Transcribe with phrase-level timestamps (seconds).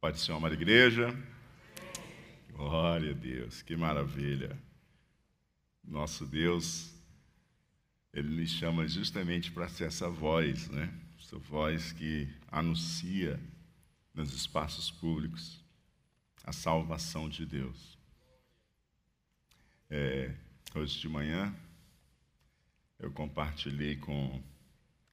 [0.00, 1.08] Pode ser uma igreja?
[2.52, 4.56] Glória a Deus, que maravilha.
[5.82, 6.94] Nosso Deus,
[8.12, 10.88] Ele nos chama justamente para ser essa voz, né?
[11.18, 13.40] Essa voz que anuncia
[14.14, 15.60] nos espaços públicos
[16.44, 17.98] a salvação de Deus.
[19.90, 20.32] É,
[20.76, 21.52] hoje de manhã,
[23.00, 24.40] eu compartilhei com,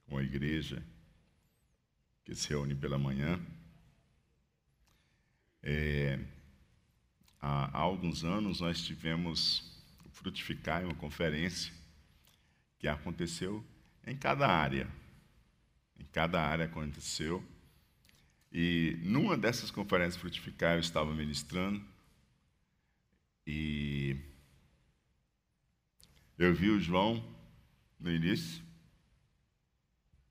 [0.05, 0.85] com a igreja
[2.23, 3.43] que se reúne pela manhã.
[5.67, 6.19] É,
[7.41, 11.73] há, há alguns anos nós tivemos o Frutificar, uma conferência
[12.77, 13.65] que aconteceu
[14.05, 14.87] em cada área.
[15.99, 17.43] Em cada área aconteceu.
[18.51, 21.83] E numa dessas conferências Frutificar eu estava ministrando
[23.47, 24.15] e
[26.37, 27.25] eu vi o João
[27.99, 28.63] no início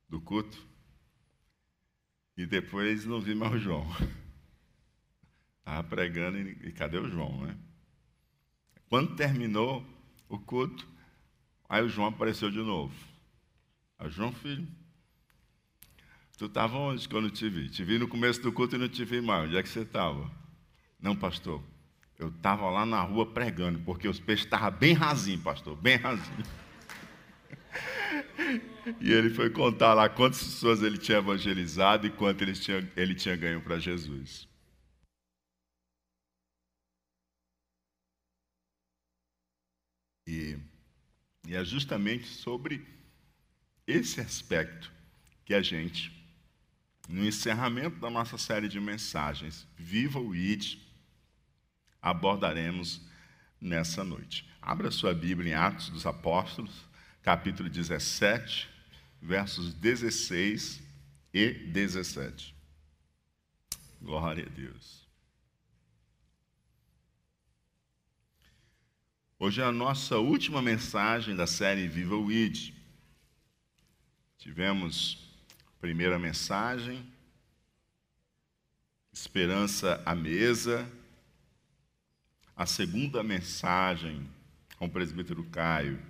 [0.08, 0.64] do culto
[2.36, 3.84] e depois não vi mais o João.
[5.64, 7.56] Estava pregando e, cadê o João, né?
[8.86, 9.82] Quando terminou
[10.28, 10.86] o culto,
[11.66, 12.94] aí o João apareceu de novo.
[13.98, 14.68] Aí, João, filho,
[16.36, 17.70] tu estava onde quando te vi?
[17.70, 19.46] Te vi no começo do culto e não te vi mais.
[19.46, 20.30] Onde é que você estava?
[21.00, 21.62] Não, pastor.
[22.18, 26.48] Eu estava lá na rua pregando, porque os peixes estavam bem rasinhos, pastor, bem rasinhos.
[29.00, 33.14] E ele foi contar lá quantas pessoas ele tinha evangelizado e quanto ele tinha, ele
[33.14, 34.46] tinha ganho para Jesus.
[40.26, 40.56] E,
[41.46, 42.86] e é justamente sobre
[43.86, 44.90] esse aspecto
[45.44, 46.12] que a gente,
[47.08, 50.78] no encerramento da nossa série de mensagens, Viva o ID,
[52.00, 53.00] abordaremos
[53.60, 54.48] nessa noite.
[54.60, 56.86] Abra sua Bíblia em Atos dos Apóstolos,
[57.22, 58.68] capítulo 17,
[59.20, 60.82] versos 16
[61.32, 62.54] e 17.
[64.00, 65.06] Glória a Deus.
[69.44, 72.72] Hoje é a nossa última mensagem da série Viva o ID.
[74.38, 75.18] Tivemos
[75.76, 77.06] a primeira mensagem,
[79.12, 80.90] Esperança à Mesa,
[82.56, 84.26] a segunda mensagem
[84.78, 86.02] com o presbítero Caio,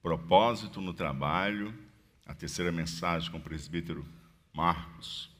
[0.00, 1.78] Propósito no Trabalho,
[2.24, 4.02] a terceira mensagem com o presbítero
[4.54, 5.30] Marcos,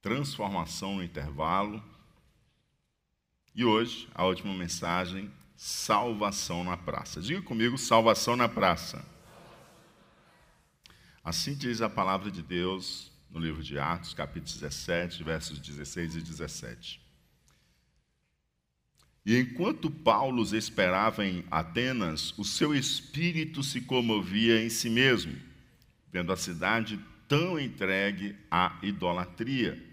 [0.00, 1.84] Transformação no Intervalo,
[3.54, 7.20] e hoje a última mensagem, salvação na praça.
[7.20, 9.04] Diga comigo, salvação na praça.
[11.24, 16.22] Assim diz a palavra de Deus no livro de Atos, capítulo 17, versos 16 e
[16.22, 17.00] 17.
[19.26, 25.36] E enquanto Paulo os esperava em Atenas, o seu espírito se comovia em si mesmo,
[26.12, 29.84] vendo a cidade tão entregue à idolatria.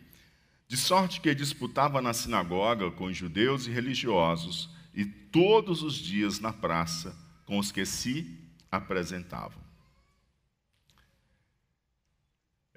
[0.67, 6.53] De sorte que disputava na sinagoga com judeus e religiosos, e todos os dias na
[6.53, 8.39] praça com os que se
[8.71, 9.61] apresentavam.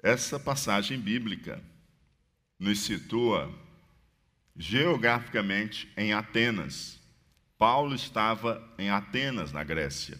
[0.03, 1.63] Essa passagem bíblica
[2.59, 3.53] nos situa
[4.55, 6.99] geograficamente em Atenas.
[7.57, 10.19] Paulo estava em Atenas, na Grécia.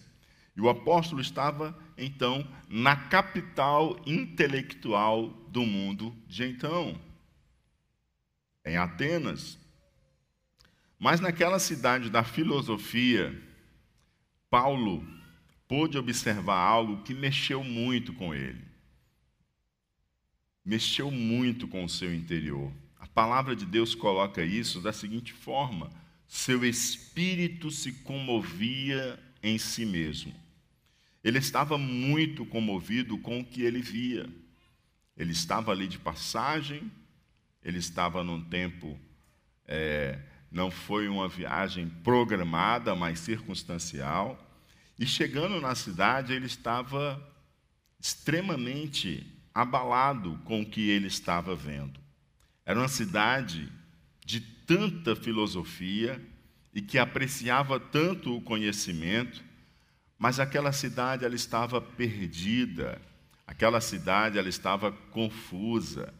[0.56, 7.00] E o apóstolo estava, então, na capital intelectual do mundo de então,
[8.64, 9.59] em Atenas.
[11.00, 13.34] Mas naquela cidade da filosofia,
[14.50, 15.02] Paulo
[15.66, 18.62] pôde observar algo que mexeu muito com ele.
[20.62, 22.70] Mexeu muito com o seu interior.
[22.98, 25.90] A palavra de Deus coloca isso da seguinte forma:
[26.28, 30.34] seu espírito se comovia em si mesmo.
[31.24, 34.28] Ele estava muito comovido com o que ele via.
[35.16, 36.92] Ele estava ali de passagem,
[37.64, 38.98] ele estava num tempo
[39.66, 40.18] é,
[40.50, 44.38] não foi uma viagem programada, mas circunstancial.
[44.98, 47.22] E chegando na cidade, ele estava
[48.00, 52.00] extremamente abalado com o que ele estava vendo.
[52.64, 53.70] Era uma cidade
[54.24, 56.20] de tanta filosofia
[56.74, 59.42] e que apreciava tanto o conhecimento,
[60.18, 63.00] mas aquela cidade ela estava perdida,
[63.46, 66.12] aquela cidade ela estava confusa,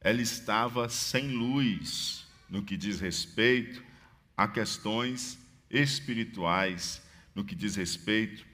[0.00, 3.82] ela estava sem luz, no que diz respeito
[4.36, 5.38] a questões
[5.70, 7.00] espirituais,
[7.34, 8.44] no que diz respeito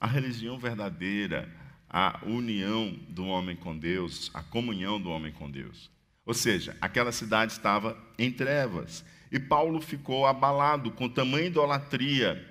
[0.00, 1.48] à religião verdadeira,
[1.88, 5.90] à união do homem com Deus, à comunhão do homem com Deus.
[6.26, 9.04] Ou seja, aquela cidade estava em trevas.
[9.30, 12.50] E Paulo ficou abalado com tamanha idolatria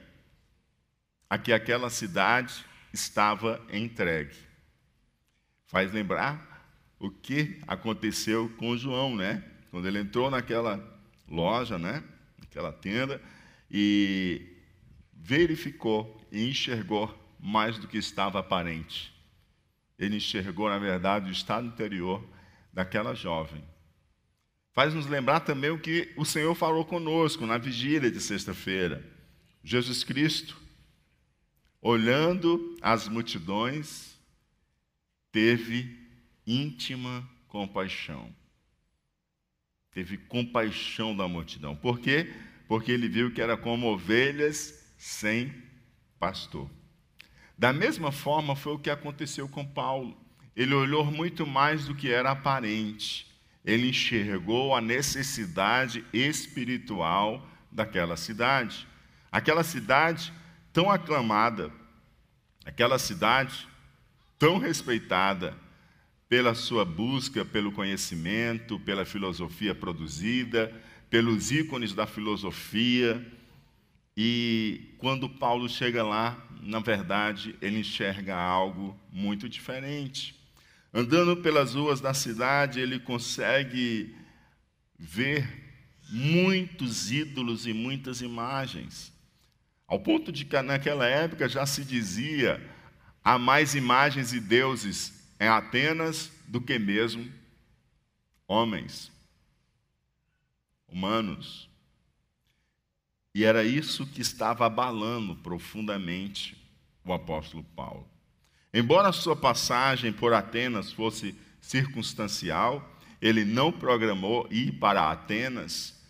[1.29, 2.63] a que aquela cidade
[2.93, 4.35] estava entregue.
[5.65, 6.69] Faz lembrar
[6.99, 9.43] o que aconteceu com João, né?
[9.73, 10.92] quando ele entrou naquela
[11.27, 12.03] loja, né,
[12.39, 13.21] naquela tenda,
[13.69, 14.41] e
[15.13, 19.13] verificou e enxergou mais do que estava aparente.
[19.97, 22.23] Ele enxergou, na verdade, o estado interior
[22.71, 23.63] daquela jovem.
[24.73, 29.05] Faz nos lembrar também o que o Senhor falou conosco na vigília de sexta-feira.
[29.63, 30.59] Jesus Cristo,
[31.79, 34.17] olhando as multidões,
[35.31, 35.95] teve
[36.45, 38.33] íntima compaixão.
[39.93, 41.75] Teve compaixão da multidão.
[41.75, 42.33] Por quê?
[42.67, 45.53] Porque ele viu que era como ovelhas sem
[46.19, 46.69] pastor.
[47.57, 50.17] Da mesma forma foi o que aconteceu com Paulo.
[50.55, 53.31] Ele olhou muito mais do que era aparente.
[53.63, 58.87] Ele enxergou a necessidade espiritual daquela cidade.
[59.31, 60.33] Aquela cidade
[60.71, 61.71] tão aclamada,
[62.65, 63.67] aquela cidade
[64.37, 65.57] tão respeitada,
[66.33, 70.73] pela sua busca pelo conhecimento, pela filosofia produzida,
[71.07, 73.23] pelos ícones da filosofia.
[74.17, 80.33] E quando Paulo chega lá, na verdade, ele enxerga algo muito diferente.
[80.91, 84.15] Andando pelas ruas da cidade, ele consegue
[84.97, 85.47] ver
[86.09, 89.13] muitos ídolos e muitas imagens.
[89.87, 92.59] Ao ponto de que naquela época já se dizia
[93.23, 97.29] há mais imagens e deuses em Atenas do que mesmo
[98.47, 99.11] homens,
[100.87, 101.69] humanos.
[103.35, 106.55] E era isso que estava abalando profundamente
[107.03, 108.07] o apóstolo Paulo.
[108.73, 116.01] Embora a sua passagem por Atenas fosse circunstancial, ele não programou ir para Atenas,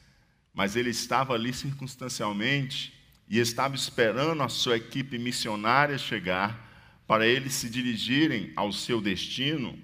[0.53, 2.94] mas ele estava ali circunstancialmente
[3.27, 6.72] e estava esperando a sua equipe missionária chegar
[7.07, 9.77] para eles se dirigirem ao seu destino,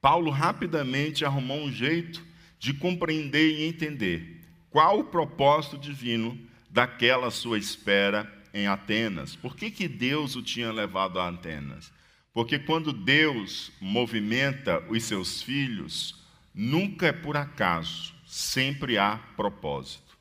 [0.00, 2.24] Paulo rapidamente arrumou um jeito
[2.58, 4.40] de compreender e entender
[4.70, 6.38] qual o propósito divino
[6.70, 9.36] daquela sua espera em Atenas.
[9.36, 11.92] Por que, que Deus o tinha levado a Atenas?
[12.32, 16.24] Porque quando Deus movimenta os seus filhos,
[16.54, 20.16] nunca é por acaso, sempre há propósito.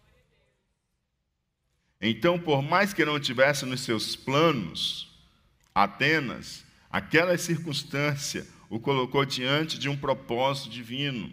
[2.01, 5.10] Então, por mais que não tivesse nos seus planos,
[5.73, 11.31] Atenas, aquela circunstância o colocou diante de um propósito divino.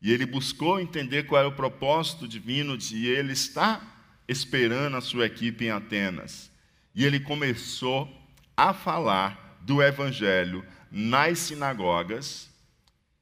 [0.00, 5.26] E ele buscou entender qual era o propósito divino de ele estar esperando a sua
[5.26, 6.50] equipe em Atenas.
[6.94, 8.08] E ele começou
[8.56, 12.48] a falar do evangelho nas sinagogas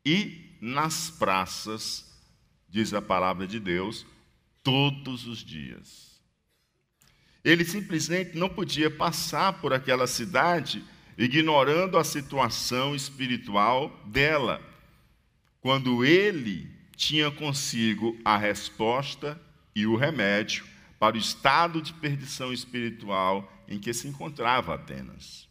[0.05, 2.13] e nas praças,
[2.69, 4.07] diz a palavra de Deus,
[4.63, 6.14] todos os dias.
[7.45, 10.83] Ele simplesmente não podia passar por aquela cidade
[11.17, 14.61] ignorando a situação espiritual dela,
[15.61, 19.41] quando ele tinha consigo a resposta
[19.75, 20.65] e o remédio
[20.99, 25.49] para o estado de perdição espiritual em que se encontrava Atenas.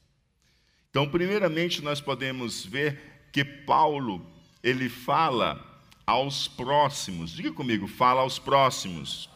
[0.90, 4.26] Então, primeiramente, nós podemos ver que Paulo,
[4.62, 7.32] ele fala aos próximos.
[7.32, 9.30] Diga comigo, fala aos próximos.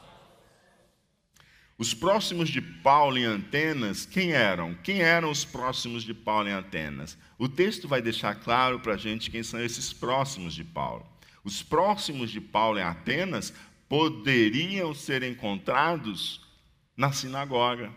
[1.79, 4.73] Os próximos de Paulo em Atenas, quem eram?
[4.73, 7.15] Quem eram os próximos de Paulo em Atenas?
[7.37, 11.05] O texto vai deixar claro para a gente quem são esses próximos de Paulo.
[11.43, 13.53] Os próximos de Paulo em Atenas
[13.87, 16.41] poderiam ser encontrados
[16.95, 17.93] na sinagoga.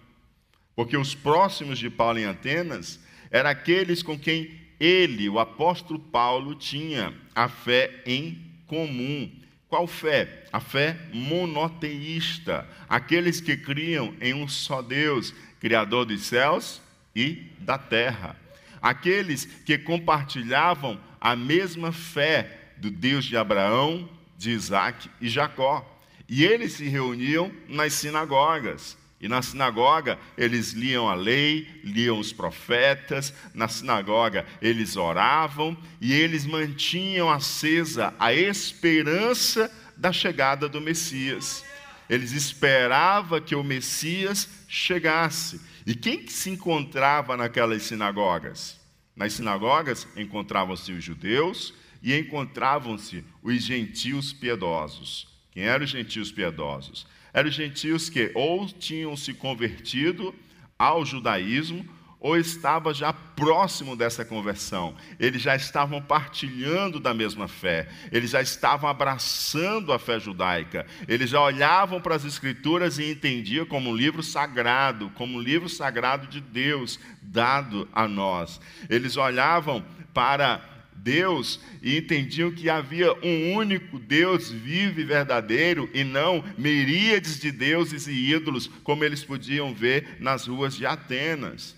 [0.76, 3.00] Porque os próximos de Paulo em Atenas
[3.30, 9.39] eram aqueles com quem ele, o apóstolo Paulo, tinha a fé em comum.
[9.70, 10.46] Qual fé?
[10.52, 12.68] A fé monoteísta.
[12.88, 16.82] Aqueles que criam em um só Deus, Criador dos céus
[17.14, 18.36] e da terra.
[18.82, 25.86] Aqueles que compartilhavam a mesma fé do Deus de Abraão, de Isaac e Jacó.
[26.28, 28.98] E eles se reuniam nas sinagogas.
[29.20, 36.12] E na sinagoga eles liam a lei, liam os profetas, na sinagoga eles oravam e
[36.12, 41.64] eles mantinham acesa a esperança da chegada do Messias.
[42.08, 45.60] Eles esperavam que o Messias chegasse.
[45.86, 48.80] E quem que se encontrava naquelas sinagogas?
[49.14, 55.28] Nas sinagogas encontravam-se os judeus e encontravam-se os gentios piedosos.
[55.50, 57.06] Quem eram os gentios piedosos?
[57.32, 60.34] Eram os gentios que ou tinham se convertido
[60.78, 61.84] ao judaísmo
[62.20, 64.94] ou estava já próximo dessa conversão.
[65.18, 67.88] Eles já estavam partilhando da mesma fé.
[68.12, 70.86] Eles já estavam abraçando a fé judaica.
[71.08, 75.68] Eles já olhavam para as escrituras e entendiam como um livro sagrado, como um livro
[75.68, 78.60] sagrado de Deus dado a nós.
[78.90, 79.82] Eles olhavam
[80.12, 80.60] para
[81.02, 87.50] Deus e entendiam que havia um único Deus vivo e verdadeiro e não miríades de
[87.50, 91.76] deuses e ídolos, como eles podiam ver nas ruas de Atenas.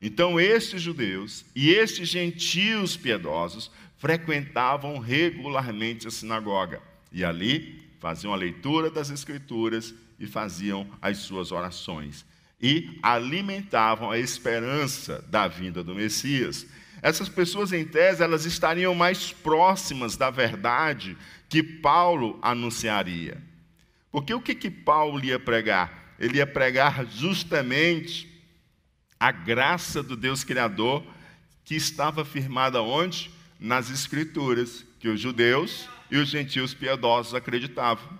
[0.00, 6.80] Então, estes judeus e estes gentios piedosos frequentavam regularmente a sinagoga
[7.12, 12.24] e ali faziam a leitura das Escrituras e faziam as suas orações
[12.60, 16.66] e alimentavam a esperança da vinda do Messias.
[17.00, 21.16] Essas pessoas, em tese, elas estariam mais próximas da verdade
[21.48, 23.42] que Paulo anunciaria.
[24.10, 26.14] Porque o que, que Paulo ia pregar?
[26.18, 28.28] Ele ia pregar justamente
[29.18, 31.04] a graça do Deus Criador
[31.64, 33.30] que estava firmada onde?
[33.60, 38.18] Nas Escrituras, que os judeus e os gentios piedosos acreditavam.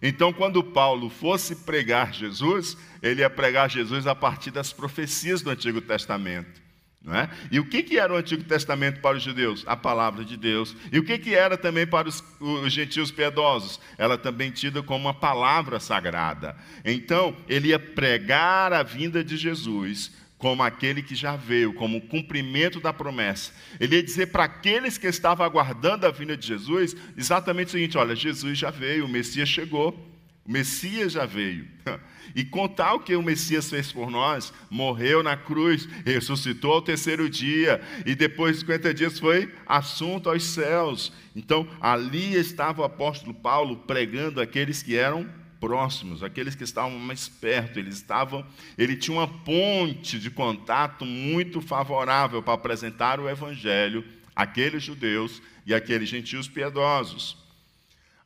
[0.00, 5.50] Então, quando Paulo fosse pregar Jesus, ele ia pregar Jesus a partir das profecias do
[5.50, 6.65] Antigo Testamento.
[7.08, 7.28] É?
[7.52, 9.62] E o que, que era o Antigo Testamento para os judeus?
[9.68, 10.74] A palavra de Deus.
[10.90, 13.78] E o que, que era também para os, os gentios piedosos?
[13.96, 16.56] Ela também tida como uma palavra sagrada.
[16.84, 22.00] Então, ele ia pregar a vinda de Jesus como aquele que já veio, como o
[22.00, 23.52] cumprimento da promessa.
[23.78, 27.96] Ele ia dizer para aqueles que estavam aguardando a vinda de Jesus exatamente o seguinte:
[27.96, 30.15] olha, Jesus já veio, o Messias chegou,
[30.46, 31.66] o Messias já veio.
[32.34, 37.30] E contar o que o Messias fez por nós, morreu na cruz, ressuscitou ao terceiro
[37.30, 41.12] dia, e depois de 50 dias foi assunto aos céus.
[41.34, 45.26] Então, ali estava o apóstolo Paulo pregando aqueles que eram
[45.58, 48.44] próximos, aqueles que estavam mais perto, eles estavam,
[48.76, 55.74] ele tinha uma ponte de contato muito favorável para apresentar o evangelho àqueles judeus e
[55.74, 57.45] àqueles gentios piedosos.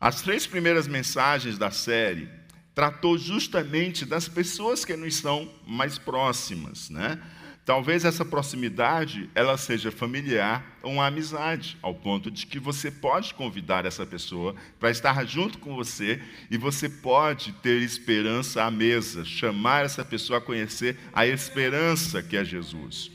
[0.01, 2.27] As três primeiras mensagens da série
[2.75, 7.21] tratou justamente das pessoas que nos são mais próximas, né?
[7.67, 13.35] Talvez essa proximidade ela seja familiar ou uma amizade, ao ponto de que você pode
[13.35, 19.23] convidar essa pessoa para estar junto com você e você pode ter esperança à mesa,
[19.23, 23.11] chamar essa pessoa a conhecer a esperança que é Jesus.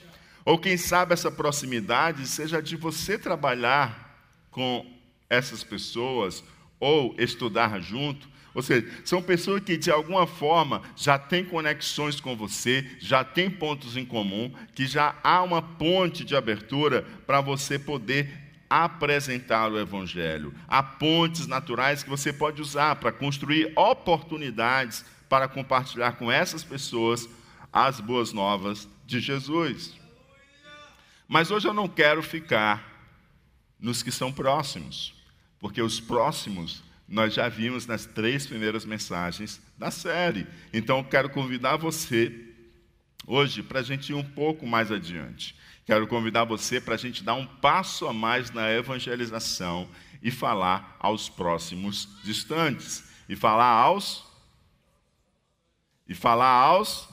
[0.46, 4.86] Ou quem sabe essa proximidade seja de você trabalhar com
[5.28, 6.44] essas pessoas
[6.80, 12.38] ou estudar junto ou seja, são pessoas que de alguma forma já têm conexões com
[12.38, 17.78] você, já têm pontos em comum, que já há uma ponte de abertura para você
[17.78, 20.54] poder apresentar o Evangelho.
[20.70, 27.28] Há pontes naturais que você pode usar para construir oportunidades para compartilhar com essas pessoas
[27.74, 29.94] as boas novas de Jesus.
[31.28, 32.94] Mas hoje eu não quero ficar
[33.78, 35.15] nos que são próximos,
[35.66, 40.46] porque os próximos nós já vimos nas três primeiras mensagens da série.
[40.72, 42.54] Então, quero convidar você
[43.26, 45.56] hoje para a gente ir um pouco mais adiante.
[45.84, 49.90] Quero convidar você para a gente dar um passo a mais na evangelização
[50.22, 53.04] e falar aos próximos distantes.
[53.28, 54.24] E falar aos.
[56.08, 57.10] E falar aos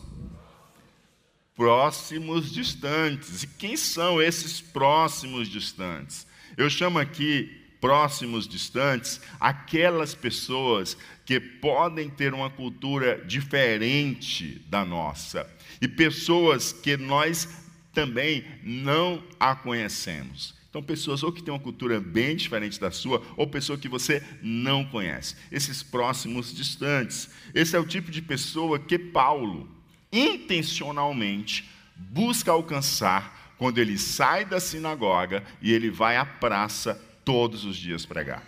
[1.56, 3.44] próximos distantes.
[3.44, 6.26] E quem são esses próximos distantes?
[6.54, 10.96] Eu chamo aqui próximos, distantes, aquelas pessoas
[11.26, 17.48] que podem ter uma cultura diferente da nossa e pessoas que nós
[17.92, 20.54] também não a conhecemos.
[20.70, 24.22] Então, pessoas ou que têm uma cultura bem diferente da sua, ou pessoa que você
[24.40, 25.36] não conhece.
[25.50, 27.28] Esses próximos distantes.
[27.52, 29.68] Esse é o tipo de pessoa que Paulo,
[30.10, 37.76] intencionalmente, busca alcançar quando ele sai da sinagoga e ele vai à praça todos os
[37.76, 38.42] dias pregar.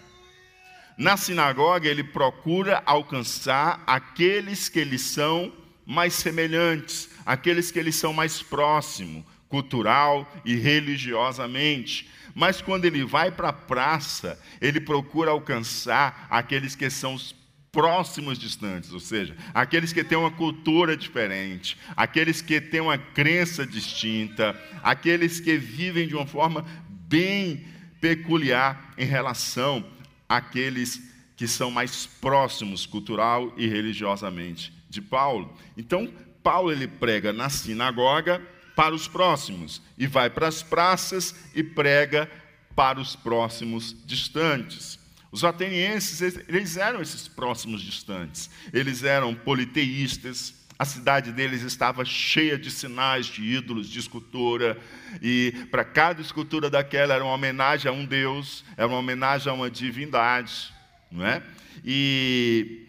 [0.96, 5.52] Na sinagoga, ele procura alcançar aqueles que lhe são
[5.84, 12.08] mais semelhantes, aqueles que lhe são mais próximos, cultural e religiosamente.
[12.34, 17.34] Mas quando ele vai para a praça, ele procura alcançar aqueles que são os
[17.70, 23.66] próximos distantes, ou seja, aqueles que têm uma cultura diferente, aqueles que têm uma crença
[23.66, 27.66] distinta, aqueles que vivem de uma forma bem
[28.04, 29.82] peculiar em relação
[30.28, 31.00] àqueles
[31.38, 35.56] que são mais próximos cultural e religiosamente de Paulo.
[35.74, 38.46] Então, Paulo ele prega na sinagoga
[38.76, 42.30] para os próximos e vai para as praças e prega
[42.76, 44.98] para os próximos distantes.
[45.32, 48.50] Os atenienses, eles eram esses próximos distantes.
[48.70, 54.78] Eles eram politeístas, a cidade deles estava cheia de sinais de ídolos, de escultura,
[55.22, 59.54] e para cada escultura daquela era uma homenagem a um deus, era uma homenagem a
[59.54, 60.72] uma divindade,
[61.10, 61.42] não é?
[61.84, 62.88] E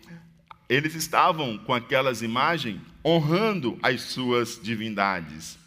[0.67, 5.59] eles estavam com aquelas imagens honrando as suas divindades.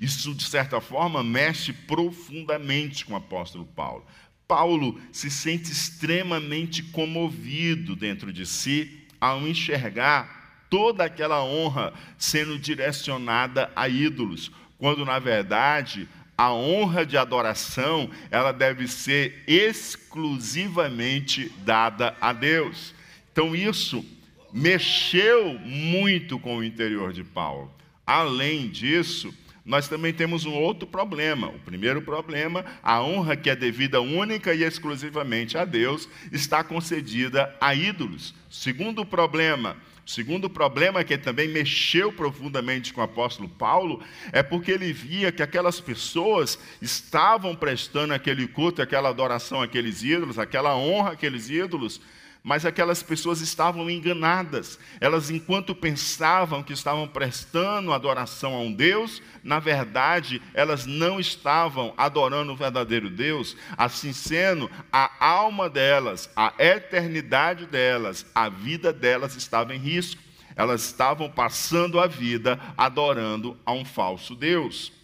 [0.00, 4.06] Isso, de certa forma, mexe profundamente com o apóstolo Paulo.
[4.46, 10.37] Paulo se sente extremamente comovido dentro de si ao enxergar
[10.70, 18.52] toda aquela honra sendo direcionada a ídolos, quando na verdade a honra de adoração, ela
[18.52, 22.94] deve ser exclusivamente dada a Deus.
[23.32, 24.06] Então isso
[24.52, 27.72] mexeu muito com o interior de Paulo.
[28.06, 29.34] Além disso,
[29.68, 31.48] nós também temos um outro problema.
[31.48, 37.54] O primeiro problema, a honra que é devida única e exclusivamente a Deus, está concedida
[37.60, 38.34] a ídolos.
[38.48, 39.76] Segundo problema,
[40.08, 45.30] o segundo problema que também mexeu profundamente com o apóstolo Paulo é porque ele via
[45.30, 52.00] que aquelas pessoas estavam prestando aquele culto, aquela adoração àqueles ídolos, aquela honra àqueles ídolos,
[52.48, 54.78] mas aquelas pessoas estavam enganadas.
[55.02, 61.92] Elas, enquanto pensavam que estavam prestando adoração a um Deus, na verdade, elas não estavam
[61.94, 63.54] adorando o verdadeiro Deus.
[63.76, 70.22] Assim sendo, a alma delas, a eternidade delas, a vida delas estava em risco.
[70.56, 74.97] Elas estavam passando a vida adorando a um falso Deus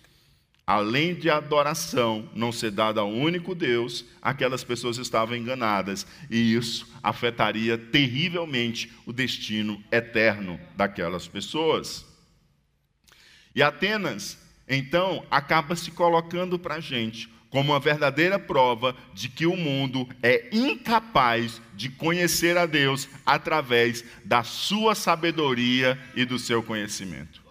[0.66, 6.88] além de adoração não ser dada ao único Deus, aquelas pessoas estavam enganadas, e isso
[7.02, 12.06] afetaria terrivelmente o destino eterno daquelas pessoas.
[13.54, 19.46] E Atenas, então, acaba se colocando para a gente como uma verdadeira prova de que
[19.46, 26.64] o mundo é incapaz de conhecer a Deus através da sua sabedoria e do seu
[26.64, 27.43] conhecimento.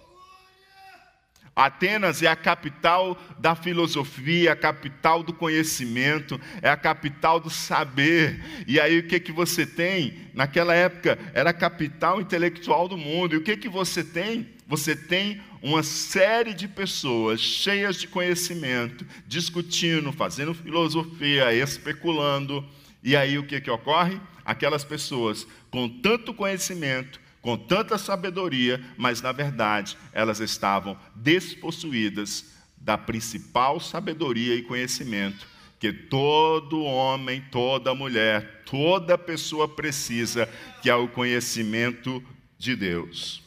[1.56, 8.44] Atenas é a capital da filosofia, a capital do conhecimento, é a capital do saber.
[8.68, 10.16] E aí o que que você tem?
[10.34, 13.36] Naquela época era a capital intelectual do mundo.
[13.36, 14.48] E o que que você tem?
[14.68, 22.66] Você tem uma série de pessoas cheias de conhecimento, discutindo, fazendo filosofia, especulando.
[23.04, 24.20] E aí o que que ocorre?
[24.44, 32.98] Aquelas pessoas com tanto conhecimento com tanta sabedoria, mas na verdade elas estavam despossuídas da
[32.98, 35.46] principal sabedoria e conhecimento
[35.78, 40.48] que todo homem, toda mulher, toda pessoa precisa,
[40.82, 42.24] que é o conhecimento
[42.58, 43.44] de Deus.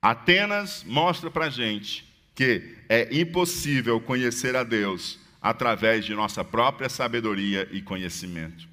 [0.00, 7.68] Atenas mostra para gente que é impossível conhecer a Deus através de nossa própria sabedoria
[7.70, 8.66] e conhecimento.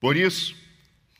[0.00, 0.56] Por isso,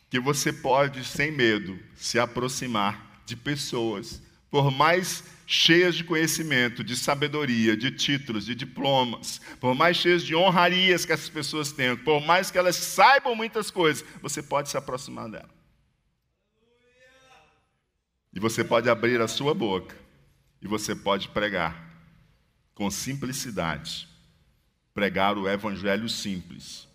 [0.09, 6.97] que você pode, sem medo, se aproximar de pessoas, por mais cheias de conhecimento, de
[6.97, 12.21] sabedoria, de títulos, de diplomas, por mais cheias de honrarias que essas pessoas têm, por
[12.21, 15.51] mais que elas saibam muitas coisas, você pode se aproximar dela.
[18.33, 19.97] E você pode abrir a sua boca
[20.61, 21.87] e você pode pregar
[22.75, 24.09] com simplicidade,
[24.93, 26.87] pregar o evangelho simples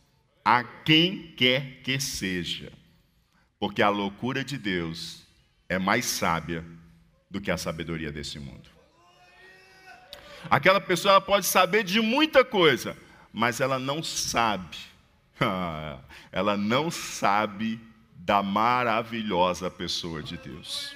[0.43, 2.71] a quem quer que seja.
[3.62, 5.21] Porque a loucura de Deus
[5.69, 6.65] é mais sábia
[7.30, 8.67] do que a sabedoria desse mundo.
[10.50, 12.97] Aquela pessoa pode saber de muita coisa,
[13.32, 14.78] mas ela não sabe,
[16.34, 17.80] ela não sabe
[18.15, 20.95] da maravilhosa pessoa de Deus.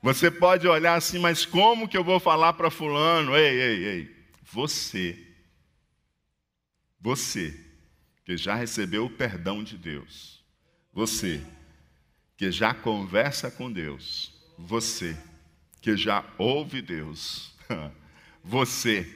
[0.00, 3.36] Você pode olhar assim, mas como que eu vou falar para Fulano?
[3.36, 4.16] Ei, ei, ei,
[4.50, 5.26] você,
[6.98, 7.54] você,
[8.24, 10.39] que já recebeu o perdão de Deus,
[10.92, 11.42] você
[12.36, 15.16] que já conversa com Deus, você
[15.80, 17.54] que já ouve Deus,
[18.42, 19.06] você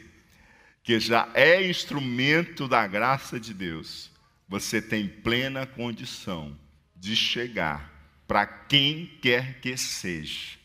[0.82, 4.10] que já é instrumento da graça de Deus,
[4.48, 6.56] você tem plena condição
[6.94, 7.92] de chegar
[8.26, 10.58] para quem quer que seja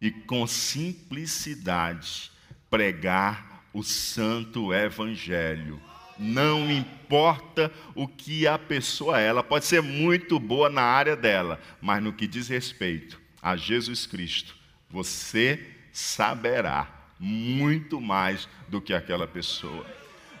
[0.00, 2.30] e com simplicidade
[2.70, 5.80] pregar o santo evangelho
[6.18, 11.60] não importa o que a pessoa é, ela pode ser muito boa na área dela,
[11.80, 14.56] mas no que diz respeito a Jesus Cristo,
[14.90, 15.60] você
[15.92, 19.86] saberá muito mais do que aquela pessoa.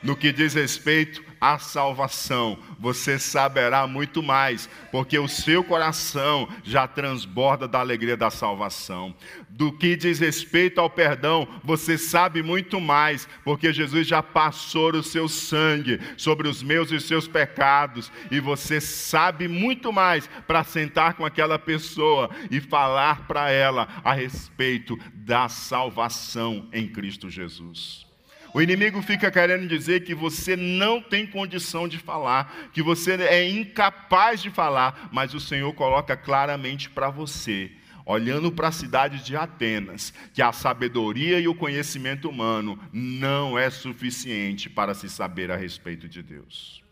[0.02, 6.86] No que diz respeito à salvação, você saberá muito mais, porque o seu coração já
[6.86, 9.14] transborda da alegria da salvação.
[9.48, 15.02] Do que diz respeito ao perdão, você sabe muito mais, porque Jesus já passou o
[15.02, 20.64] seu sangue sobre os meus e os seus pecados, e você sabe muito mais para
[20.64, 28.07] sentar com aquela pessoa e falar para ela a respeito da salvação em Cristo Jesus.
[28.54, 33.48] O inimigo fica querendo dizer que você não tem condição de falar, que você é
[33.48, 37.70] incapaz de falar, mas o Senhor coloca claramente para você:
[38.06, 43.68] olhando para a cidade de Atenas, que a sabedoria e o conhecimento humano não é
[43.68, 46.82] suficiente para se saber a respeito de Deus.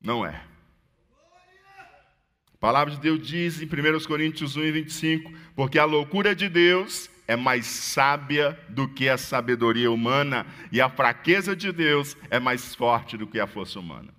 [0.00, 0.42] Não é.
[2.54, 6.48] A palavra de Deus diz em 1 Coríntios 1 e 25: porque a loucura de
[6.48, 12.38] Deus é mais sábia do que a sabedoria humana, e a fraqueza de Deus é
[12.38, 14.12] mais forte do que a força humana.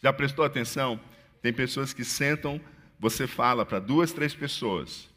[0.00, 1.00] Já prestou atenção?
[1.42, 2.60] Tem pessoas que sentam,
[2.98, 5.08] você fala para duas, três pessoas,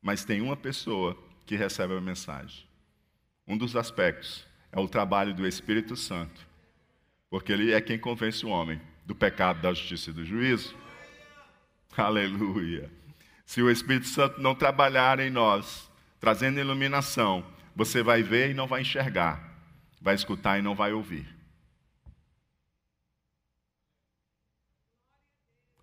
[0.00, 1.16] mas tem uma pessoa
[1.46, 2.64] que recebe a mensagem.
[3.46, 6.46] Um dos aspectos é o trabalho do Espírito Santo,
[7.28, 10.74] porque ele é quem convence o homem do pecado, da justiça e do juízo.
[11.96, 12.99] Aleluia.
[13.50, 18.68] Se o Espírito Santo não trabalhar em nós, trazendo iluminação, você vai ver e não
[18.68, 19.42] vai enxergar,
[20.00, 21.26] vai escutar e não vai ouvir.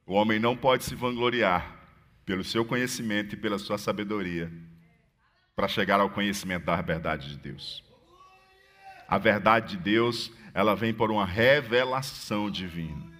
[0.05, 1.75] O homem não pode se vangloriar
[2.25, 4.49] pelo seu conhecimento e pela sua sabedoria
[5.53, 7.83] para chegar ao conhecimento da verdade de Deus.
[9.09, 13.16] A verdade de Deus, ela vem por uma revelação divina.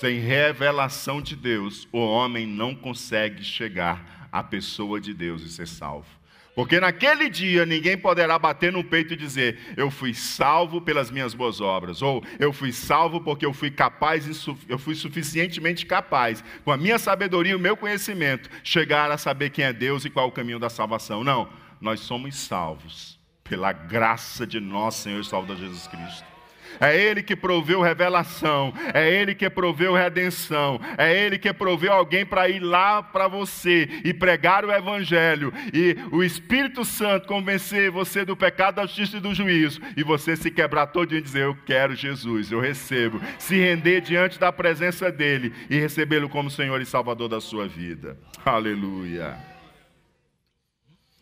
[0.00, 5.68] Sem revelação de Deus, o homem não consegue chegar à pessoa de Deus e ser
[5.68, 6.06] salvo.
[6.54, 11.34] Porque naquele dia ninguém poderá bater no peito e dizer: Eu fui salvo pelas minhas
[11.34, 14.26] boas obras, ou eu fui salvo porque eu fui capaz,
[14.66, 19.50] eu fui suficientemente capaz, com a minha sabedoria e o meu conhecimento, chegar a saber
[19.50, 21.22] quem é Deus e qual é o caminho da salvação.
[21.22, 21.50] Não,
[21.80, 26.31] nós somos salvos pela graça de nosso Senhor e Salvador Jesus Cristo.
[26.80, 32.24] É Ele que proveu revelação, é Ele que proveu redenção, é Ele que proveu alguém
[32.24, 38.24] para ir lá para você e pregar o Evangelho, e o Espírito Santo convencer você
[38.24, 41.56] do pecado, da justiça e do juízo, e você se quebrar todo e dizer: Eu
[41.66, 46.86] quero Jesus, eu recebo, se render diante da presença dEle e recebê-lo como Senhor e
[46.86, 48.18] Salvador da sua vida.
[48.44, 49.36] Aleluia.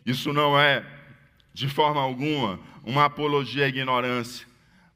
[0.04, 0.84] Isso não é,
[1.52, 4.49] de forma alguma, uma apologia à ignorância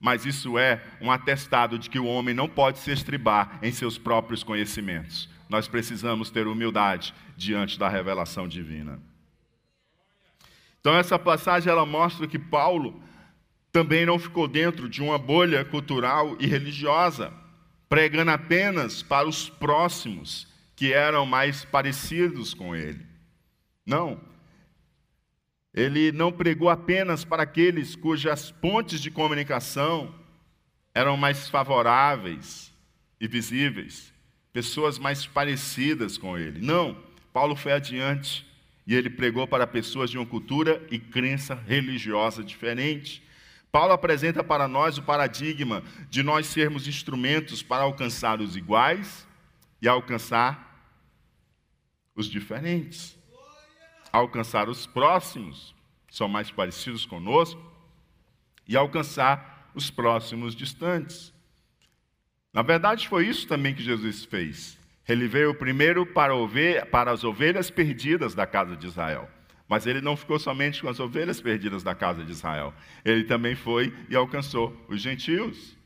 [0.05, 3.97] mas isso é um atestado de que o homem não pode se estribar em seus
[3.97, 5.31] próprios conhecimentos.
[5.49, 9.01] Nós precisamos ter humildade diante da revelação divina.
[10.79, 13.03] Então essa passagem ela mostra que Paulo
[13.73, 17.33] também não ficou dentro de uma bolha cultural e religiosa,
[17.89, 23.07] pregando apenas para os próximos que eram mais parecidos com ele.
[23.87, 24.21] Não,
[25.75, 30.15] ele não pregou apenas para aqueles cujas pontes de comunicação
[30.95, 32.73] eram mais favoráveis
[33.21, 34.15] e visíveis,
[34.53, 36.65] pessoas mais parecidas com ele.
[36.65, 36.97] Não,
[37.33, 38.47] Paulo foi adiante
[38.87, 43.21] e ele pregou para pessoas de uma cultura e crença religiosa diferente.
[43.73, 49.27] Paulo apresenta para nós o paradigma de nós sermos instrumentos para alcançar os iguais
[49.83, 50.71] e alcançar
[52.15, 53.19] os diferentes
[54.19, 55.75] alcançar os próximos,
[56.09, 57.61] são mais parecidos conosco,
[58.67, 61.35] e alcançar os próximos distantes.
[62.53, 64.79] Na verdade, foi isso também que Jesus fez.
[65.09, 66.33] Ele veio primeiro para,
[66.91, 69.29] para as ovelhas perdidas da casa de Israel.
[69.69, 72.73] Mas ele não ficou somente com as ovelhas perdidas da casa de Israel.
[73.05, 75.77] Ele também foi e alcançou os gentios.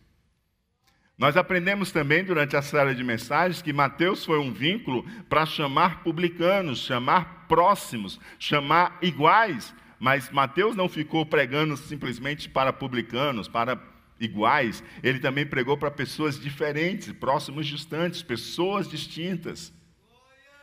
[1.17, 6.03] Nós aprendemos também durante a série de mensagens que Mateus foi um vínculo para chamar
[6.03, 9.75] publicanos, chamar próximos, chamar iguais.
[9.99, 13.81] Mas Mateus não ficou pregando simplesmente para publicanos, para
[14.21, 14.83] iguais.
[15.03, 19.73] Ele também pregou para pessoas diferentes, próximos, distantes, pessoas distintas.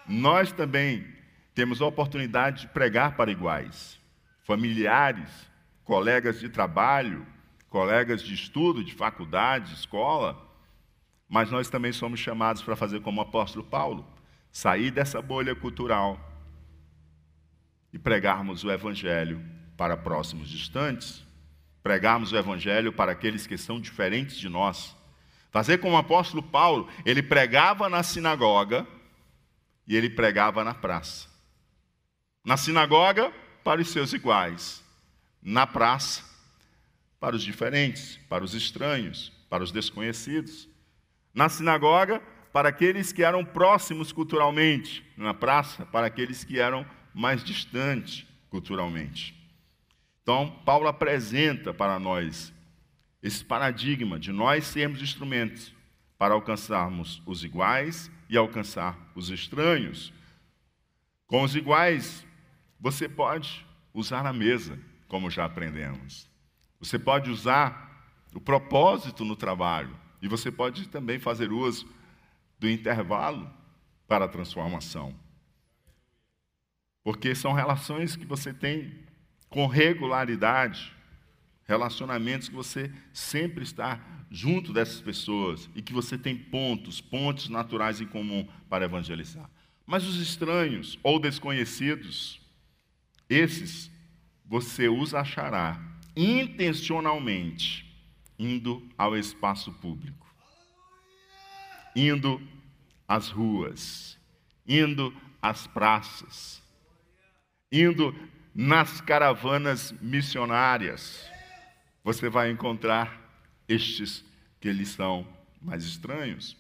[0.08, 1.06] Nós também
[1.54, 4.00] temos a oportunidade de pregar para iguais,
[4.44, 5.30] familiares,
[5.84, 7.26] colegas de trabalho,
[7.70, 10.42] colegas de estudo, de faculdade, de escola,
[11.28, 14.06] mas nós também somos chamados para fazer como o apóstolo Paulo,
[14.52, 16.35] sair dessa bolha cultural
[17.96, 19.42] e pregarmos o evangelho
[19.78, 21.24] para próximos distantes,
[21.82, 24.94] pregarmos o evangelho para aqueles que são diferentes de nós.
[25.50, 28.86] Fazer como o apóstolo Paulo, ele pregava na sinagoga
[29.88, 31.30] e ele pregava na praça.
[32.44, 33.32] Na sinagoga,
[33.64, 34.84] para os seus iguais.
[35.42, 36.22] Na praça,
[37.18, 40.68] para os diferentes, para os estranhos, para os desconhecidos.
[41.34, 45.02] Na sinagoga, para aqueles que eram próximos culturalmente.
[45.16, 49.34] Na praça, para aqueles que eram mais distantes culturalmente.
[50.22, 52.54] Então, Paulo apresenta para nós
[53.24, 55.74] esse paradigma de nós sermos instrumentos
[56.18, 60.14] para alcançarmos os iguais e alcançar os estranhos.
[61.26, 62.26] Com os iguais,
[62.80, 66.30] você pode usar a mesa, como já aprendemos.
[66.80, 67.86] Você pode usar
[68.34, 69.96] o propósito no trabalho.
[70.22, 71.88] E você pode também fazer uso
[72.60, 73.50] do intervalo
[74.08, 75.16] para a transformação.
[77.06, 78.92] Porque são relações que você tem
[79.48, 80.92] com regularidade,
[81.68, 88.02] relacionamentos que você sempre está junto dessas pessoas e que você tem pontos, pontos naturais
[88.02, 89.48] em comum para evangelizar.
[89.86, 92.42] Mas os estranhos ou desconhecidos,
[93.30, 93.92] esses
[94.44, 95.80] você os achará
[96.16, 97.86] intencionalmente
[98.40, 100.26] indo ao espaço público,
[101.96, 102.42] indo
[103.08, 104.18] às ruas,
[104.68, 106.65] indo às praças,
[107.72, 108.16] indo
[108.54, 111.30] nas caravanas missionárias.
[112.04, 113.22] Você vai encontrar
[113.68, 114.24] estes
[114.60, 115.28] que eles são
[115.62, 116.58] mais estranhos.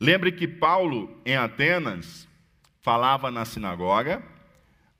[0.00, 2.28] Lembre que Paulo, em Atenas,
[2.80, 4.22] falava na sinagoga,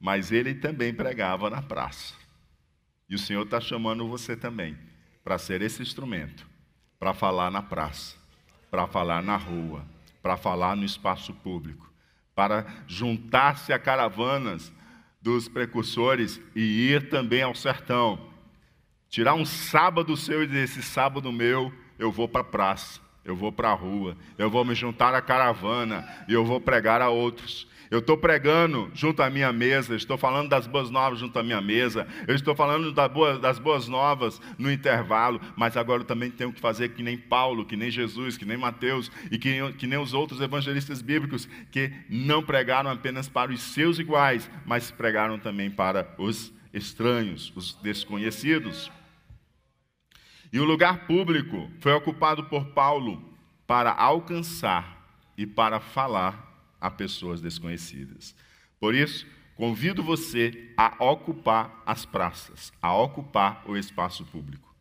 [0.01, 2.15] mas ele também pregava na praça.
[3.09, 4.77] E o Senhor está chamando você também
[5.23, 6.47] para ser esse instrumento,
[6.99, 8.17] para falar na praça,
[8.71, 9.85] para falar na rua,
[10.23, 11.91] para falar no espaço público,
[12.35, 14.73] para juntar-se a caravanas
[15.21, 18.19] dos precursores e ir também ao sertão.
[19.09, 23.35] Tirar um sábado seu e dizer: esse sábado meu eu vou para a praça, eu
[23.35, 27.09] vou para a rua, eu vou me juntar à caravana e eu vou pregar a
[27.09, 27.67] outros.
[27.91, 31.61] Eu estou pregando junto à minha mesa, estou falando das boas novas junto à minha
[31.61, 36.61] mesa, eu estou falando das boas novas no intervalo, mas agora eu também tenho que
[36.61, 40.13] fazer que nem Paulo, que nem Jesus, que nem Mateus e que, que nem os
[40.13, 46.15] outros evangelistas bíblicos, que não pregaram apenas para os seus iguais, mas pregaram também para
[46.19, 48.91] os estranhos, os desconhecidos.
[50.55, 53.37] E o lugar público foi ocupado por Paulo
[53.67, 58.37] para alcançar e para falar a pessoas desconhecidas.
[58.79, 64.73] Por isso, convido você a ocupar as praças, a ocupar o espaço público.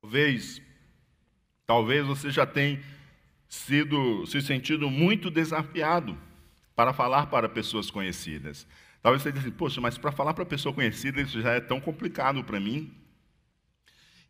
[0.00, 0.62] Talvez,
[1.66, 2.82] talvez você já tenha
[3.50, 6.29] sido, se sentido muito desafiado
[6.74, 8.66] para falar para pessoas conhecidas.
[9.02, 11.80] Talvez você diga assim, poxa, mas para falar para pessoa conhecida isso já é tão
[11.80, 12.92] complicado para mim.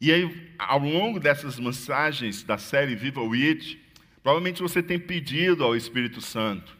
[0.01, 3.79] E aí, ao longo dessas mensagens da série Viva o It,
[4.23, 6.79] provavelmente você tem pedido ao Espírito Santo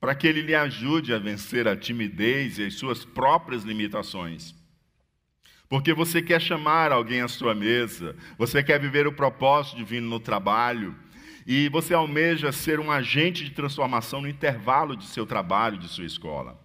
[0.00, 4.54] para que ele lhe ajude a vencer a timidez e as suas próprias limitações.
[5.68, 10.18] Porque você quer chamar alguém à sua mesa, você quer viver o propósito divino no
[10.18, 10.96] trabalho,
[11.46, 16.04] e você almeja ser um agente de transformação no intervalo de seu trabalho, de sua
[16.04, 16.60] escola.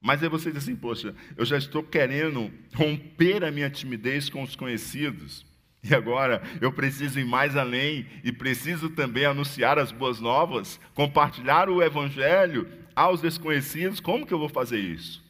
[0.00, 4.42] Mas aí você diz assim, poxa, eu já estou querendo romper a minha timidez com
[4.42, 5.46] os conhecidos.
[5.82, 11.68] E agora eu preciso ir mais além e preciso também anunciar as boas novas, compartilhar
[11.68, 14.00] o evangelho aos desconhecidos.
[14.00, 15.22] Como que eu vou fazer isso?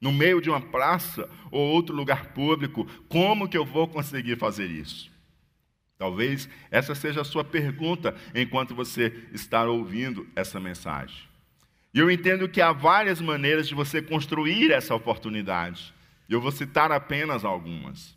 [0.00, 4.66] No meio de uma praça ou outro lugar público, como que eu vou conseguir fazer
[4.66, 5.10] isso?
[6.00, 11.28] Talvez essa seja a sua pergunta enquanto você está ouvindo essa mensagem.
[11.92, 15.92] E eu entendo que há várias maneiras de você construir essa oportunidade.
[16.26, 18.16] Eu vou citar apenas algumas.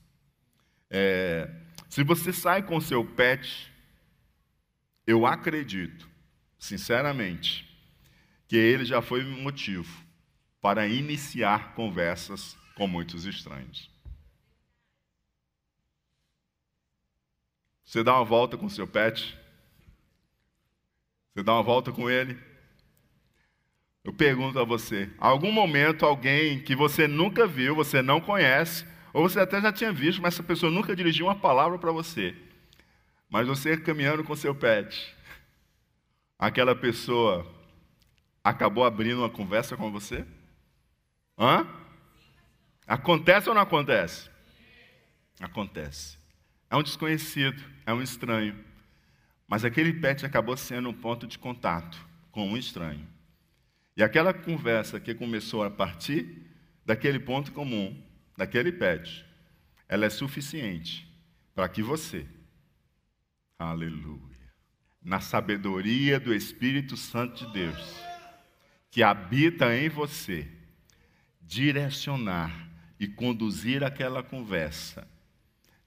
[0.89, 1.49] É,
[1.89, 3.69] se você sai com seu pet,
[5.05, 6.07] eu acredito,
[6.57, 7.69] sinceramente,
[8.47, 9.93] que ele já foi motivo
[10.61, 13.92] para iniciar conversas com muitos estranhos.
[17.83, 19.37] Você dá uma volta com seu pet?
[21.33, 22.37] Você dá uma volta com ele?
[24.03, 29.27] Eu pergunto a você: algum momento alguém que você nunca viu, você não conhece, ou
[29.27, 32.35] você até já tinha visto, mas essa pessoa nunca dirigiu uma palavra para você,
[33.29, 35.15] mas você caminhando com seu pet,
[36.37, 37.49] aquela pessoa
[38.43, 40.25] acabou abrindo uma conversa com você?
[41.37, 41.65] Hã?
[42.85, 44.29] Acontece ou não acontece?
[45.39, 46.22] Acontece.
[46.73, 48.57] É um desconhecido, é um estranho.
[49.47, 53.07] Mas aquele pet acabou sendo um ponto de contato com um estranho.
[53.95, 56.47] E aquela conversa que começou a partir
[56.83, 58.03] daquele ponto comum,
[58.35, 59.23] daquele pet,
[59.87, 61.07] ela é suficiente
[61.53, 62.25] para que você,
[63.59, 64.51] aleluia,
[64.99, 67.99] na sabedoria do Espírito Santo de Deus,
[68.89, 70.49] que habita em você,
[71.39, 72.67] direcionar
[72.99, 75.12] e conduzir aquela conversa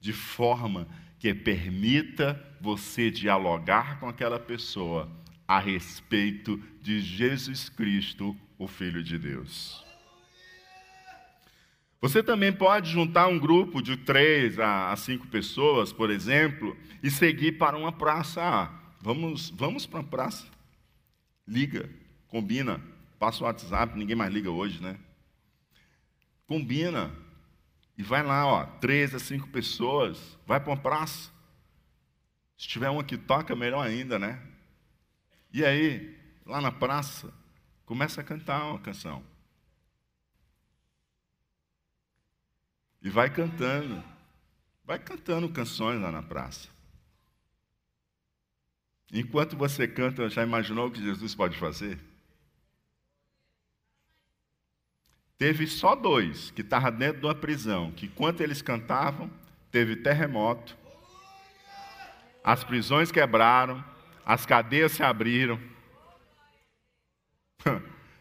[0.07, 0.87] de forma
[1.19, 5.11] que permita você dialogar com aquela pessoa
[5.49, 9.85] a respeito de Jesus Cristo, o Filho de Deus.
[12.01, 17.59] Você também pode juntar um grupo de três a cinco pessoas, por exemplo, e seguir
[17.59, 18.41] para uma praça.
[18.41, 20.47] Ah, vamos, vamos para a praça.
[21.49, 21.91] Liga,
[22.29, 22.81] combina,
[23.19, 24.97] passa o WhatsApp, ninguém mais liga hoje, né?
[26.47, 27.26] Combina.
[27.97, 31.31] E vai lá, ó, três a cinco pessoas, vai para uma praça.
[32.57, 34.43] Se tiver uma que toca, melhor ainda, né?
[35.53, 37.33] E aí, lá na praça,
[37.85, 39.25] começa a cantar uma canção.
[43.01, 44.03] E vai cantando.
[44.85, 46.69] Vai cantando canções lá na praça.
[49.13, 51.99] Enquanto você canta, já imaginou o que Jesus pode fazer?
[55.39, 59.31] Teve só dois que estavam dentro de uma prisão, que enquanto eles cantavam,
[59.71, 60.77] teve terremoto,
[62.43, 63.85] as prisões quebraram,
[64.25, 65.61] as cadeias se abriram.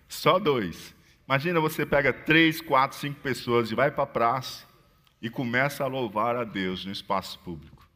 [0.10, 0.96] Só dois.
[1.28, 4.66] Imagina você pega três, quatro, cinco pessoas e vai para a praça
[5.22, 7.88] e começa a louvar a Deus no espaço público.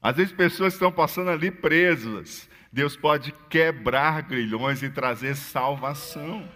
[0.00, 2.48] Às vezes pessoas estão passando ali presas.
[2.72, 6.48] Deus pode quebrar grilhões e trazer salvação.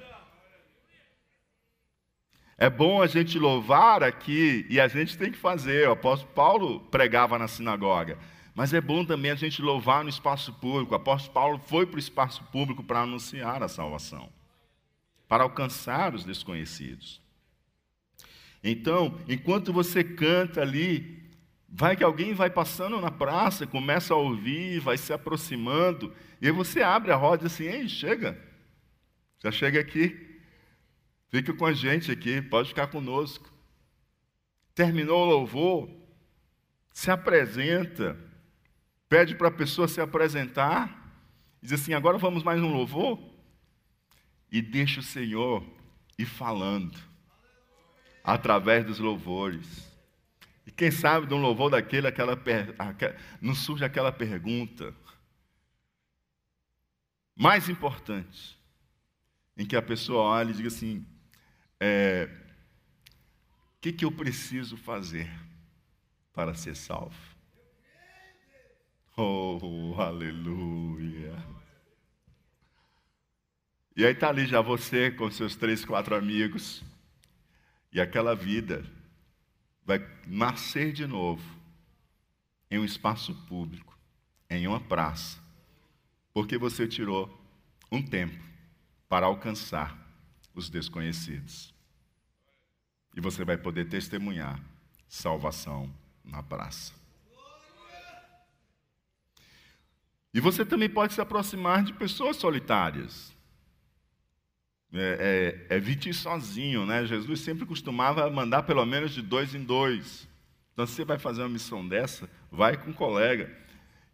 [2.63, 5.89] É bom a gente louvar aqui, e a gente tem que fazer.
[5.89, 8.17] O apóstolo Paulo pregava na sinagoga.
[8.55, 10.93] Mas é bom também a gente louvar no espaço público.
[10.93, 14.29] O apóstolo Paulo foi para o espaço público para anunciar a salvação,
[15.27, 17.21] para alcançar os desconhecidos.
[18.63, 21.21] Então, enquanto você canta ali,
[21.69, 26.53] vai que alguém vai passando na praça, começa a ouvir, vai se aproximando, e aí
[26.53, 28.41] você abre a roda assim: ei, chega,
[29.43, 30.32] já chega aqui.
[31.33, 33.51] Fica com a gente aqui, pode ficar conosco.
[34.75, 35.91] Terminou o louvor,
[36.93, 38.19] se apresenta,
[39.09, 41.11] pede para a pessoa se apresentar,
[41.63, 43.19] diz assim: agora vamos mais um louvor,
[44.51, 45.65] e deixa o Senhor
[46.19, 46.99] ir falando,
[48.23, 49.91] através dos louvores.
[50.67, 52.39] E quem sabe de um louvor daquele, aquela,
[53.41, 54.95] não surge aquela pergunta
[57.35, 58.61] mais importante,
[59.57, 61.07] em que a pessoa olha e diga assim:
[61.85, 62.29] é,
[63.81, 65.29] que, que eu preciso fazer
[66.33, 67.19] para ser salvo?
[69.17, 71.35] Oh, aleluia!
[73.97, 76.85] E aí está ali já você com seus três, quatro amigos,
[77.93, 78.87] e aquela vida
[79.85, 81.43] vai nascer de novo
[82.71, 83.99] em um espaço público,
[84.49, 85.41] em uma praça,
[86.33, 87.29] porque você tirou
[87.91, 88.41] um tempo
[89.09, 90.02] para alcançar
[90.55, 91.73] os desconhecidos.
[93.15, 94.61] E você vai poder testemunhar
[95.09, 95.93] salvação
[96.25, 96.93] na praça.
[100.35, 103.33] E você também pode se aproximar de pessoas solitárias.
[104.95, 107.05] É, é, é sozinho, né?
[107.05, 110.29] Jesus sempre costumava mandar pelo menos de dois em dois.
[110.73, 113.55] Então, se você vai fazer uma missão dessa, vai com um colega.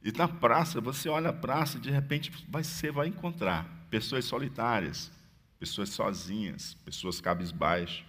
[0.03, 5.11] E na praça, você olha a praça, de repente você vai encontrar pessoas solitárias,
[5.59, 8.05] pessoas sozinhas, pessoas cabisbaixas.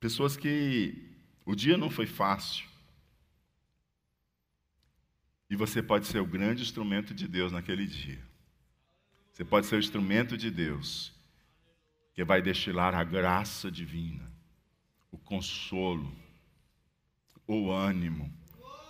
[0.00, 1.10] Pessoas que
[1.44, 2.66] o dia não foi fácil.
[5.48, 8.22] E você pode ser o grande instrumento de Deus naquele dia.
[9.32, 11.12] Você pode ser o instrumento de Deus
[12.14, 14.30] que vai destilar a graça divina,
[15.10, 16.14] o consolo,
[17.46, 18.32] o ânimo,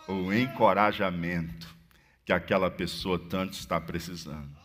[0.08, 1.76] o encorajamento
[2.24, 4.61] que aquela pessoa tanto está precisando.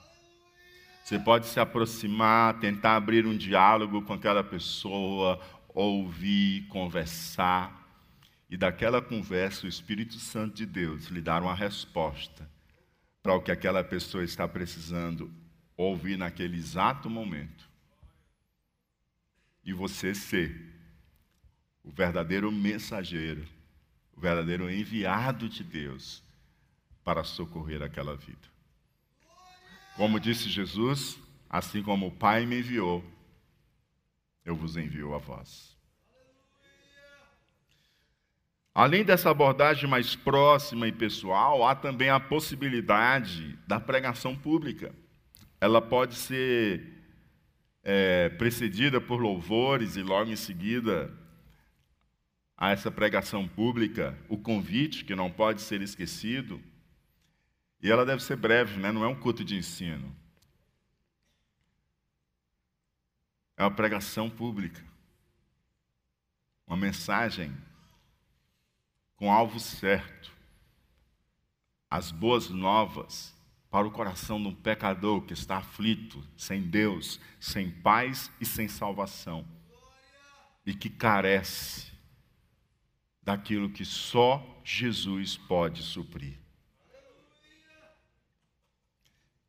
[1.08, 5.40] Você pode se aproximar, tentar abrir um diálogo com aquela pessoa,
[5.70, 7.88] ouvir, conversar,
[8.50, 12.52] e daquela conversa o Espírito Santo de Deus lhe dar uma resposta
[13.24, 15.32] para o que aquela pessoa está precisando
[15.78, 17.70] ouvir naquele exato momento.
[19.64, 20.74] E você ser
[21.86, 23.48] o verdadeiro mensageiro,
[24.14, 26.22] o verdadeiro enviado de Deus
[27.02, 28.57] para socorrer aquela vida.
[29.98, 33.04] Como disse Jesus, assim como o Pai me enviou,
[34.46, 35.76] eu vos envio a vós.
[38.76, 44.94] Além dessa abordagem mais próxima e pessoal, há também a possibilidade da pregação pública.
[45.60, 46.88] Ela pode ser
[47.84, 51.12] é, precedida por louvores e logo em seguida
[52.56, 56.62] a essa pregação pública, o convite, que não pode ser esquecido.
[57.82, 58.92] E ela deve ser breve, né?
[58.92, 60.16] não é um culto de ensino.
[63.56, 64.84] É uma pregação pública.
[66.66, 67.56] Uma mensagem
[69.16, 70.32] com alvo certo.
[71.90, 73.36] As boas novas
[73.70, 78.68] para o coração de um pecador que está aflito, sem Deus, sem paz e sem
[78.68, 79.46] salvação.
[80.66, 81.92] E que carece
[83.22, 86.47] daquilo que só Jesus pode suprir.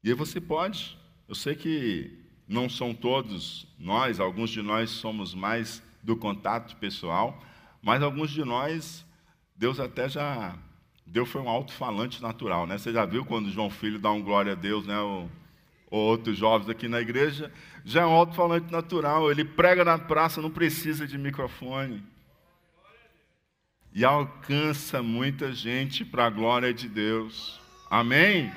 [0.02, 0.96] E aí você pode,
[1.28, 7.42] eu sei que não são todos nós, alguns de nós somos mais do contato pessoal,
[7.82, 9.04] mas alguns de nós,
[9.56, 10.56] Deus até já
[11.06, 12.78] deu foi um alto-falante natural, né?
[12.78, 14.98] Você já viu quando João Filho dá um glória a Deus, né?
[14.98, 15.28] O,
[15.90, 17.52] ou outros jovens aqui na igreja,
[17.84, 19.30] já é um alto-falante natural.
[19.30, 22.02] Ele prega na praça, não precisa de microfone.
[23.92, 27.58] E alcança muita gente para a glória de Deus.
[27.90, 28.52] Amém?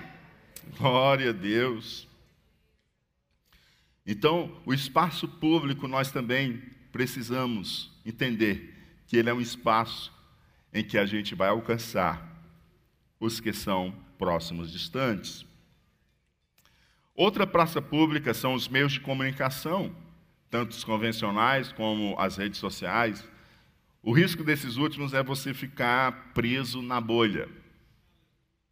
[0.78, 2.08] Glória a Deus.
[4.06, 6.62] Então, o espaço público nós também
[6.92, 8.74] precisamos entender
[9.08, 10.12] que ele é um espaço
[10.74, 12.28] em que a gente vai alcançar
[13.20, 15.46] os que são próximos, distantes.
[17.14, 19.96] Outra praça pública são os meios de comunicação,
[20.50, 23.28] tanto os convencionais como as redes sociais.
[24.02, 27.48] O risco desses últimos é você ficar preso na bolha.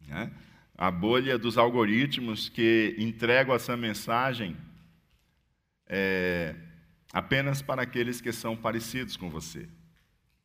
[0.07, 0.31] Né?
[0.81, 4.55] A bolha dos algoritmos que entregam essa mensagem
[5.85, 6.55] é,
[7.11, 9.67] apenas para aqueles que são parecidos com você.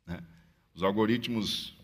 [0.05, 0.18] Né?
[0.74, 1.76] Os algoritmos,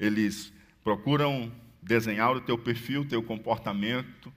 [0.00, 0.50] eles
[0.82, 1.52] procuram
[1.82, 4.32] desenhar o teu perfil, o teu comportamento,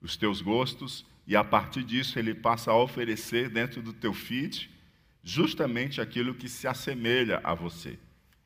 [0.00, 4.68] os teus gostos, e a partir disso ele passa a oferecer dentro do teu feed
[5.22, 7.96] justamente aquilo que se assemelha a você.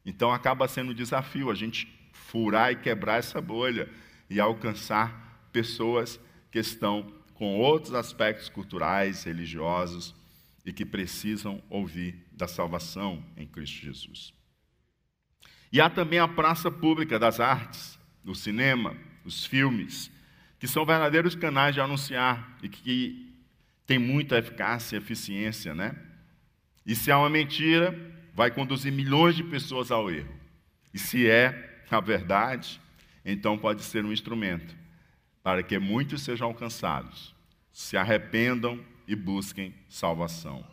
[0.05, 3.89] Então acaba sendo um desafio a gente furar e quebrar essa bolha
[4.29, 6.21] e alcançar pessoas
[6.51, 10.15] que estão com outros aspectos culturais, religiosos
[10.65, 14.35] e que precisam ouvir da salvação em Cristo Jesus.
[15.73, 20.11] E há também a praça pública das artes, o cinema, os filmes,
[20.59, 23.35] que são verdadeiros canais de anunciar e que
[23.87, 25.95] têm muita eficácia e eficiência, né?
[26.85, 27.95] E se há uma mentira,
[28.35, 30.35] vai conduzir milhões de pessoas ao erro.
[30.95, 32.81] E se é a verdade,
[33.27, 34.77] então pode ser um instrumento
[35.43, 37.35] para que muitos sejam alcançados,
[37.73, 40.65] se arrependam e busquem salvação.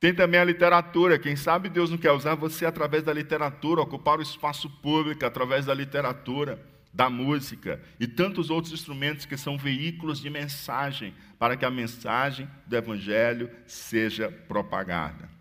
[0.00, 1.18] Tem também a literatura.
[1.18, 5.66] Quem sabe Deus não quer usar você através da literatura, ocupar o espaço público através
[5.66, 6.60] da literatura,
[6.92, 12.48] da música e tantos outros instrumentos que são veículos de mensagem para que a mensagem
[12.66, 15.39] do Evangelho seja propagada.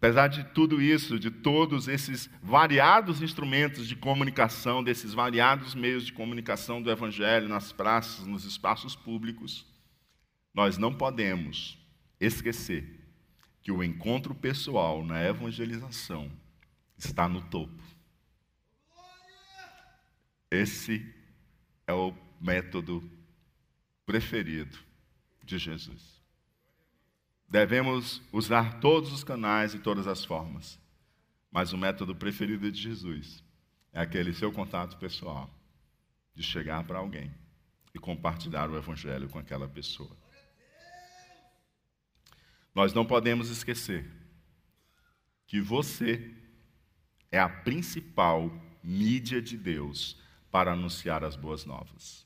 [0.00, 6.12] Apesar de tudo isso, de todos esses variados instrumentos de comunicação, desses variados meios de
[6.14, 9.66] comunicação do Evangelho nas praças, nos espaços públicos,
[10.54, 11.78] nós não podemos
[12.18, 12.98] esquecer
[13.60, 16.32] que o encontro pessoal na evangelização
[16.96, 17.82] está no topo.
[20.50, 21.14] Esse
[21.86, 23.06] é o método
[24.06, 24.78] preferido
[25.44, 26.19] de Jesus.
[27.50, 30.78] Devemos usar todos os canais e todas as formas.
[31.50, 33.42] Mas o método preferido de Jesus
[33.92, 35.50] é aquele seu contato pessoal,
[36.32, 37.34] de chegar para alguém
[37.92, 40.16] e compartilhar o evangelho com aquela pessoa.
[42.72, 44.08] Nós não podemos esquecer
[45.44, 46.32] que você
[47.32, 48.48] é a principal
[48.80, 50.16] mídia de Deus
[50.52, 52.24] para anunciar as boas novas.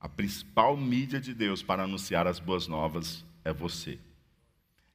[0.00, 3.98] A principal mídia de Deus para anunciar as boas novas é você.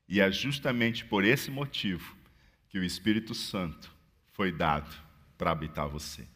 [0.08, 2.16] E é justamente por esse motivo
[2.70, 3.92] que o Espírito Santo
[4.32, 4.94] foi dado
[5.38, 6.28] para habitar você.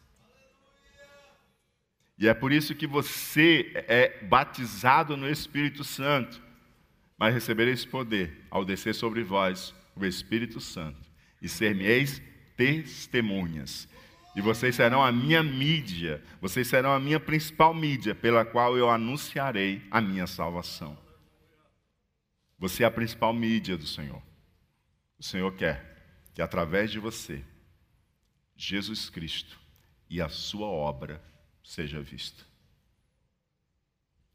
[2.18, 6.42] E é por isso que você é batizado no Espírito Santo,
[7.16, 11.08] mas recebereis poder ao descer sobre vós o Espírito Santo,
[11.40, 12.20] e ser-me-eis
[12.56, 13.88] testemunhas.
[14.34, 18.90] E vocês serão a minha mídia, vocês serão a minha principal mídia, pela qual eu
[18.90, 21.07] anunciarei a minha salvação.
[22.58, 24.20] Você é a principal mídia do Senhor.
[25.18, 25.96] O Senhor quer
[26.34, 27.44] que através de você,
[28.56, 29.58] Jesus Cristo
[30.10, 31.22] e a sua obra
[31.62, 32.44] seja vista.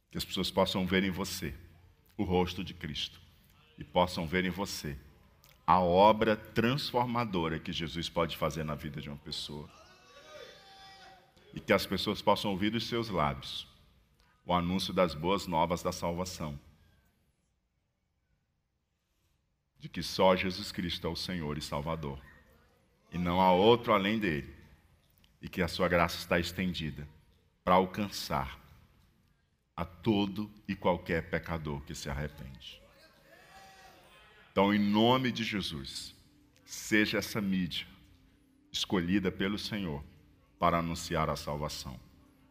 [0.10, 1.54] Que as pessoas possam ver em você
[2.18, 3.20] o rosto de Cristo
[3.78, 4.98] e possam ver em você
[5.66, 9.70] a obra transformadora que Jesus pode fazer na vida de uma pessoa.
[11.54, 13.68] E que as pessoas possam ouvir dos seus lábios
[14.46, 16.60] o anúncio das boas novas da salvação
[19.84, 22.18] de que só Jesus Cristo é o Senhor e Salvador,
[23.12, 24.56] e não há outro além dele,
[25.42, 27.06] e que a sua graça está estendida
[27.66, 28.58] para alcançar
[29.76, 32.82] a todo e qualquer pecador que se arrepende.
[34.54, 36.16] Então, em nome de Jesus,
[36.64, 37.86] seja essa mídia
[38.72, 40.02] escolhida pelo Senhor
[40.58, 42.00] para anunciar a salvação.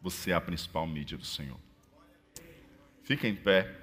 [0.03, 1.59] Você é a principal mídia do Senhor.
[3.01, 3.82] Fique em pé.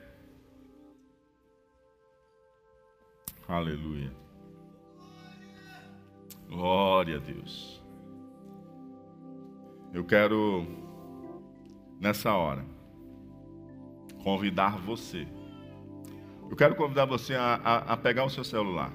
[3.51, 4.12] Aleluia.
[6.46, 7.84] Glória a Deus.
[9.92, 10.64] Eu quero,
[11.98, 12.64] nessa hora,
[14.22, 15.26] convidar você
[16.48, 18.92] Eu quero convidar você a, a, a pegar o seu celular.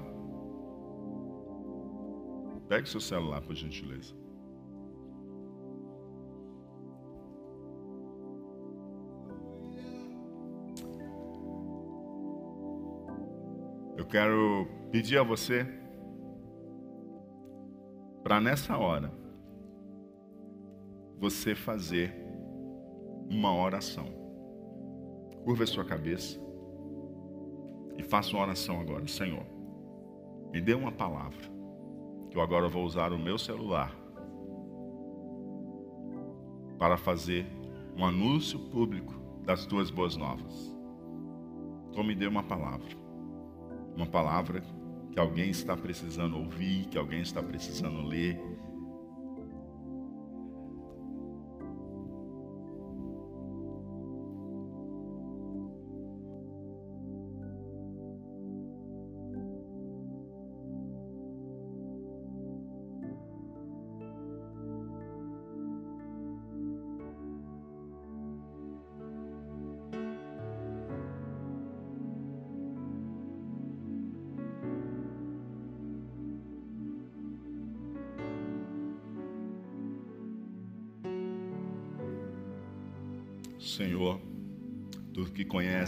[2.70, 4.16] Pegue o seu celular, por gentileza.
[14.06, 15.66] Eu quero pedir a você
[18.24, 19.12] para nessa hora
[21.18, 22.14] você fazer
[23.28, 24.06] uma oração.
[25.44, 26.40] Curva a sua cabeça
[27.98, 29.44] e faça uma oração agora, Senhor.
[30.54, 31.56] Me dê uma palavra
[32.32, 33.96] eu agora vou usar o meu celular
[36.78, 37.48] para fazer
[37.98, 40.76] um anúncio público das tuas boas novas.
[41.90, 43.05] Então me dê uma palavra.
[43.96, 44.62] Uma palavra
[45.12, 48.38] que alguém está precisando ouvir, que alguém está precisando ler.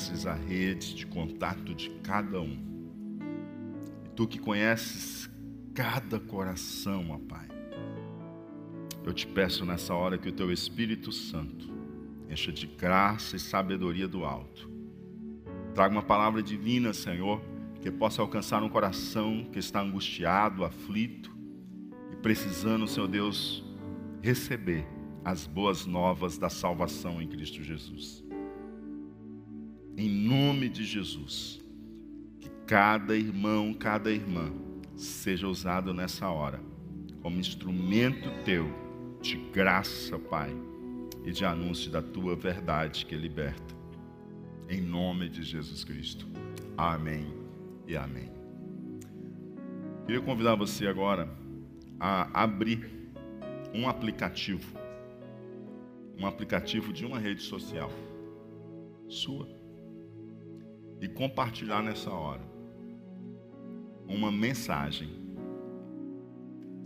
[0.08, 2.58] Conheces a rede de contato de cada um,
[4.06, 5.30] e tu que conheces
[5.74, 7.48] cada coração, ó Pai,
[9.04, 11.70] eu te peço nessa hora que o teu Espírito Santo
[12.30, 14.70] encha de graça e sabedoria do alto,
[15.74, 17.42] traga uma palavra divina, Senhor,
[17.82, 21.36] que possa alcançar um coração que está angustiado, aflito
[22.12, 23.64] e precisando, Senhor Deus,
[24.22, 24.86] receber
[25.24, 28.27] as boas novas da salvação em Cristo Jesus.
[29.98, 31.60] Em nome de Jesus,
[32.40, 34.54] que cada irmão, cada irmã
[34.96, 36.62] seja usado nessa hora
[37.24, 38.72] como instrumento teu
[39.20, 40.56] de graça, Pai,
[41.26, 43.76] e de anúncio da tua verdade que liberta.
[44.70, 46.28] Em nome de Jesus Cristo.
[46.78, 47.34] Amém
[47.88, 48.32] e amém.
[50.06, 51.28] Queria convidar você agora
[52.00, 52.88] a abrir
[53.74, 54.78] um aplicativo
[56.20, 57.92] um aplicativo de uma rede social
[59.08, 59.57] sua
[61.00, 62.42] e compartilhar nessa hora
[64.08, 65.10] uma mensagem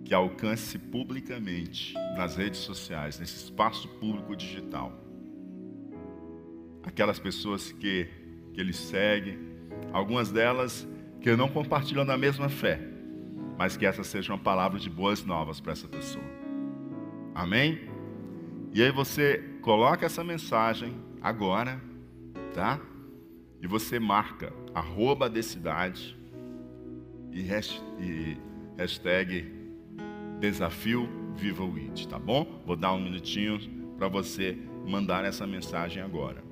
[0.04, 4.92] que alcance publicamente nas redes sociais, nesse espaço público digital.
[6.84, 8.10] Aquelas pessoas que,
[8.54, 9.40] que ele segue,
[9.94, 10.88] algumas delas
[11.22, 12.82] que não compartilham da mesma fé,
[13.58, 16.26] mas que essa seja uma palavra de boas novas para essa pessoa.
[17.36, 17.88] Amém?
[18.74, 21.80] E aí você coloca essa mensagem agora,
[22.54, 22.80] tá?
[23.62, 26.18] E você marca arroba de cidade
[27.32, 27.42] e,
[28.00, 28.38] e
[28.78, 29.46] hashtag
[30.40, 32.62] desafio Viva o IT, tá bom?
[32.66, 33.60] Vou dar um minutinho
[33.98, 36.44] para você mandar essa mensagem agora.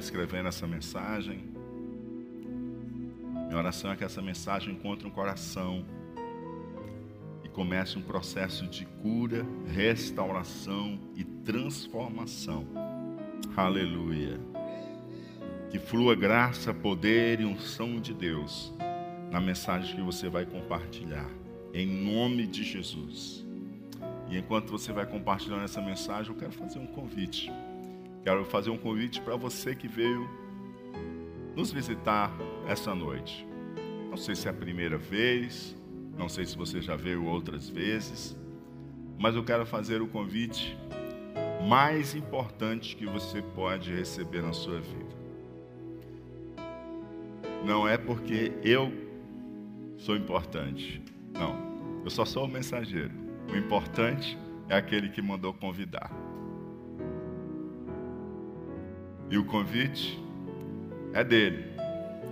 [0.00, 1.44] Escrevendo essa mensagem,
[3.46, 5.84] minha oração é que essa mensagem encontre um coração
[7.44, 12.66] e comece um processo de cura, restauração e transformação.
[13.56, 14.40] Aleluia.
[15.70, 18.72] Que flua graça, poder e unção de Deus
[19.30, 21.28] na mensagem que você vai compartilhar.
[21.72, 23.46] Em nome de Jesus.
[24.28, 27.52] E enquanto você vai compartilhando essa mensagem, eu quero fazer um convite.
[28.22, 30.28] Quero fazer um convite para você que veio
[31.56, 32.30] nos visitar
[32.68, 33.46] essa noite.
[34.10, 35.76] Não sei se é a primeira vez,
[36.18, 38.36] não sei se você já veio outras vezes,
[39.18, 40.76] mas eu quero fazer o convite
[41.66, 45.20] mais importante que você pode receber na sua vida.
[47.64, 48.92] Não é porque eu
[49.96, 51.02] sou importante,
[51.32, 53.12] não, eu só sou o mensageiro.
[53.52, 56.10] O importante é aquele que mandou convidar.
[59.30, 60.20] E o convite
[61.12, 61.64] é dele,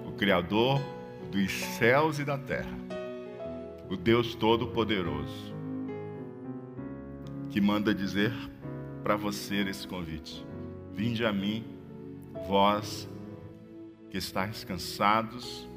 [0.05, 0.81] o Criador
[1.31, 2.77] dos céus e da terra,
[3.89, 5.55] o Deus Todo-Poderoso,
[7.51, 8.33] que manda dizer
[9.05, 10.45] para você esse convite:
[10.93, 11.65] Vinde a mim,
[12.49, 13.09] vós
[14.11, 15.69] que estáis cansados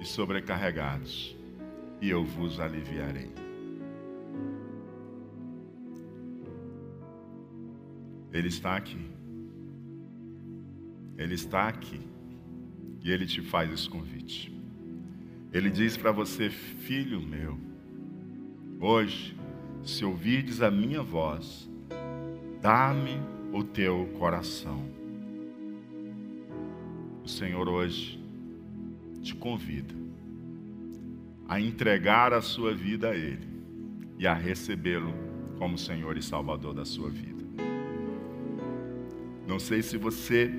[0.00, 1.36] e sobrecarregados,
[2.00, 3.30] e eu vos aliviarei.
[8.32, 9.15] Ele está aqui.
[11.16, 12.00] Ele está aqui.
[13.02, 14.52] E ele te faz esse convite.
[15.52, 17.58] Ele diz para você, filho meu,
[18.80, 19.36] hoje,
[19.84, 21.70] se ouvirdes a minha voz,
[22.60, 23.20] dá-me
[23.52, 24.84] o teu coração.
[27.24, 28.20] O Senhor hoje
[29.22, 29.94] te convida
[31.48, 33.46] a entregar a sua vida a Ele
[34.18, 35.14] e a recebê-lo
[35.58, 37.44] como Senhor e Salvador da sua vida.
[39.46, 40.50] Não sei se você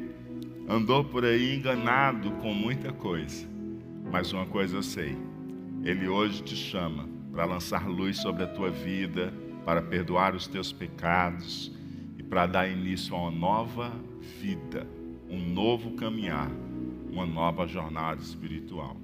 [0.67, 3.47] andou por aí enganado com muita coisa,
[4.11, 5.15] mas uma coisa eu sei:
[5.83, 9.33] Ele hoje te chama para lançar luz sobre a tua vida,
[9.65, 11.71] para perdoar os teus pecados
[12.17, 13.93] e para dar início a uma nova
[14.41, 14.85] vida,
[15.29, 16.51] um novo caminhar,
[17.09, 18.97] uma nova jornada espiritual.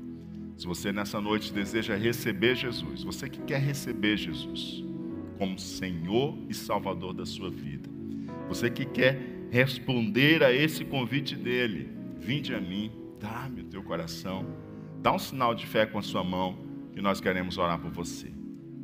[0.57, 4.83] Se você nessa noite deseja receber Jesus, você que quer receber Jesus
[5.37, 7.89] como Senhor e Salvador da sua vida,
[8.47, 11.87] você que quer responder a esse convite dele:
[12.17, 14.47] Vinde a mim, dá-me o teu coração,
[14.99, 16.57] dá um sinal de fé com a sua mão,
[16.91, 18.33] que nós queremos orar por você.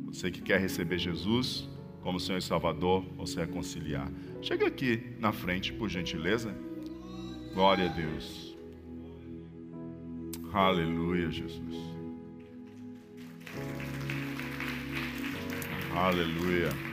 [0.04, 1.68] Você que quer receber Jesus
[2.02, 4.10] como Senhor e Salvador, ou se reconciliar.
[4.40, 6.54] Chega aqui na frente, por gentileza.
[7.52, 8.56] Glória a Deus.
[10.52, 11.76] Aleluia, Jesus.
[15.94, 16.89] Aleluia.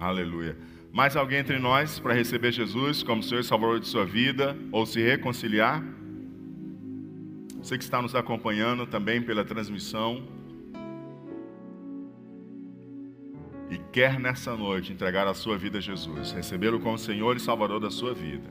[0.00, 0.56] Aleluia.
[0.90, 4.86] Mais alguém entre nós para receber Jesus como Senhor e Salvador de sua vida ou
[4.86, 5.84] se reconciliar?
[7.58, 10.26] Você que está nos acompanhando também pela transmissão
[13.68, 17.78] e quer nessa noite entregar a sua vida a Jesus, recebê-lo como Senhor e Salvador
[17.78, 18.48] da sua vida.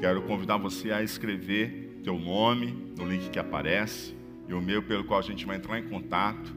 [0.00, 4.14] Quero convidar você a escrever teu nome no link que aparece
[4.46, 6.54] e o meu pelo qual a gente vai entrar em contato.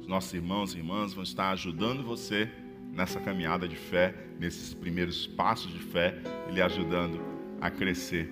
[0.00, 2.50] Os nossos irmãos e irmãs vão estar ajudando você
[2.94, 6.16] nessa caminhada de fé, nesses primeiros passos de fé,
[6.48, 7.20] Ele ajudando
[7.60, 8.30] a crescer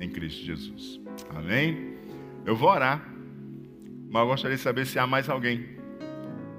[0.00, 1.00] em Cristo Jesus.
[1.30, 1.96] Amém?
[2.44, 3.12] Eu vou orar,
[4.10, 5.76] mas eu gostaria de saber se há mais alguém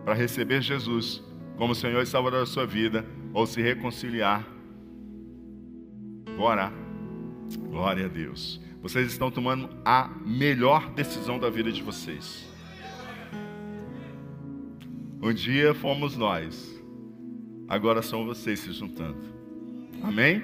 [0.06, 1.24] para receber Jesus
[1.58, 4.48] como Senhor e Salvador da sua vida ou se reconciliar.
[6.38, 6.72] Vou orar.
[7.70, 8.62] Glória a Deus.
[8.82, 12.48] Vocês estão tomando a melhor decisão da vida de vocês.
[15.22, 16.79] Um dia fomos nós
[17.70, 19.18] agora são vocês se juntando.
[20.04, 20.44] Amém?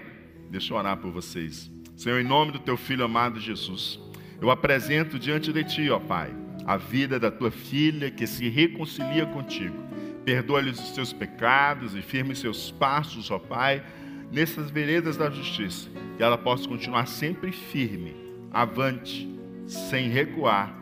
[0.50, 1.72] Deixa eu orar por vocês.
[1.98, 4.00] Senhor, em nome do teu filho amado Jesus,
[4.42, 6.32] eu apresento diante de ti, ó Pai,
[6.66, 9.76] a vida da tua filha que se reconcilia contigo.
[10.24, 13.84] Perdoa-lhes os seus pecados e firme seus passos, ó Pai,
[14.32, 18.16] nessas veredas da justiça, que ela possa continuar sempre firme,
[18.52, 19.30] avante,
[19.66, 20.76] sem recuar,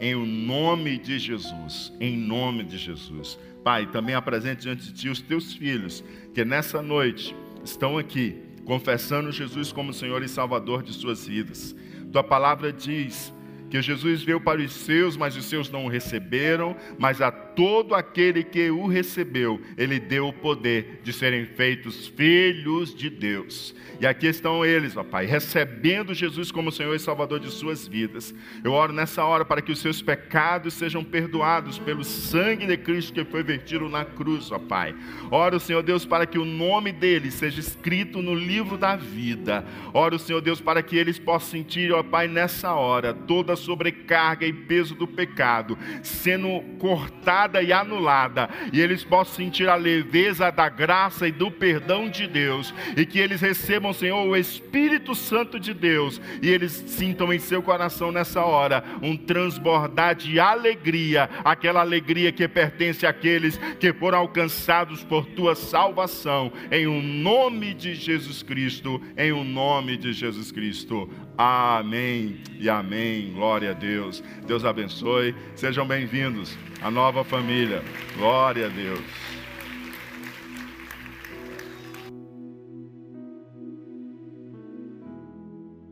[0.00, 3.38] em o nome de Jesus, em nome de Jesus.
[3.68, 6.02] Pai, também apresente diante de Ti os Teus filhos,
[6.32, 11.76] que nessa noite estão aqui, confessando Jesus como Senhor e Salvador de suas vidas.
[12.10, 13.30] Tua palavra diz
[13.68, 17.92] que Jesus veio para os seus, mas os seus não o receberam, mas a todo
[17.96, 23.74] aquele que o recebeu, ele deu o poder de serem feitos filhos de Deus.
[24.00, 28.32] E aqui estão eles, ó Pai, recebendo Jesus como Senhor e Salvador de suas vidas.
[28.62, 33.12] Eu oro nessa hora para que os seus pecados sejam perdoados pelo sangue de Cristo
[33.12, 34.94] que foi vertido na cruz, ó Pai.
[35.28, 39.64] Oro, Senhor Deus, para que o nome deles seja escrito no livro da vida.
[39.92, 44.46] Oro, Senhor Deus, para que eles possam sentir, ó Pai, nessa hora, toda a sobrecarga
[44.46, 50.68] e peso do pecado sendo cortada e anulada, e eles possam sentir a leveza da
[50.68, 55.72] graça e do perdão de Deus, e que eles recebam, Senhor, o Espírito Santo de
[55.72, 62.32] Deus, e eles sintam em seu coração nessa hora um transbordar de alegria, aquela alegria
[62.32, 68.42] que pertence àqueles que foram alcançados por tua salvação, em o um nome de Jesus
[68.42, 71.08] Cristo, em o um nome de Jesus Cristo.
[71.38, 73.32] Amém e amém.
[73.32, 74.24] Glória a Deus.
[74.44, 75.36] Deus abençoe.
[75.54, 77.80] Sejam bem-vindos à nova família.
[78.16, 79.00] Glória a Deus.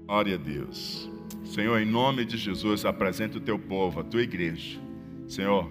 [0.05, 1.09] Glória a Deus.
[1.44, 4.80] Senhor, em nome de Jesus, apresenta o teu povo, a tua igreja.
[5.28, 5.70] Senhor,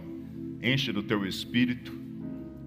[0.63, 1.91] enche do teu espírito,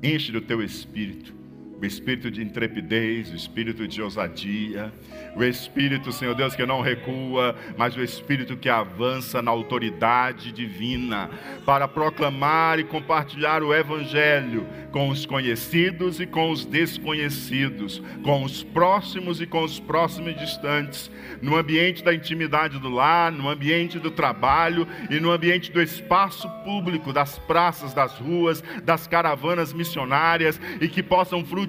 [0.02, 1.38] enche do teu espírito
[1.81, 4.93] o espírito de intrepidez, o espírito de ousadia,
[5.37, 11.31] o espírito, Senhor Deus, que não recua, mas o espírito que avança na autoridade divina
[11.64, 18.64] para proclamar e compartilhar o evangelho com os conhecidos e com os desconhecidos, com os
[18.64, 21.11] próximos e com os próximos distantes,
[21.41, 26.49] no ambiente da intimidade do lar, no ambiente do trabalho e no ambiente do espaço
[26.64, 31.68] público, das praças, das ruas, das caravanas missionárias e que possam frutificar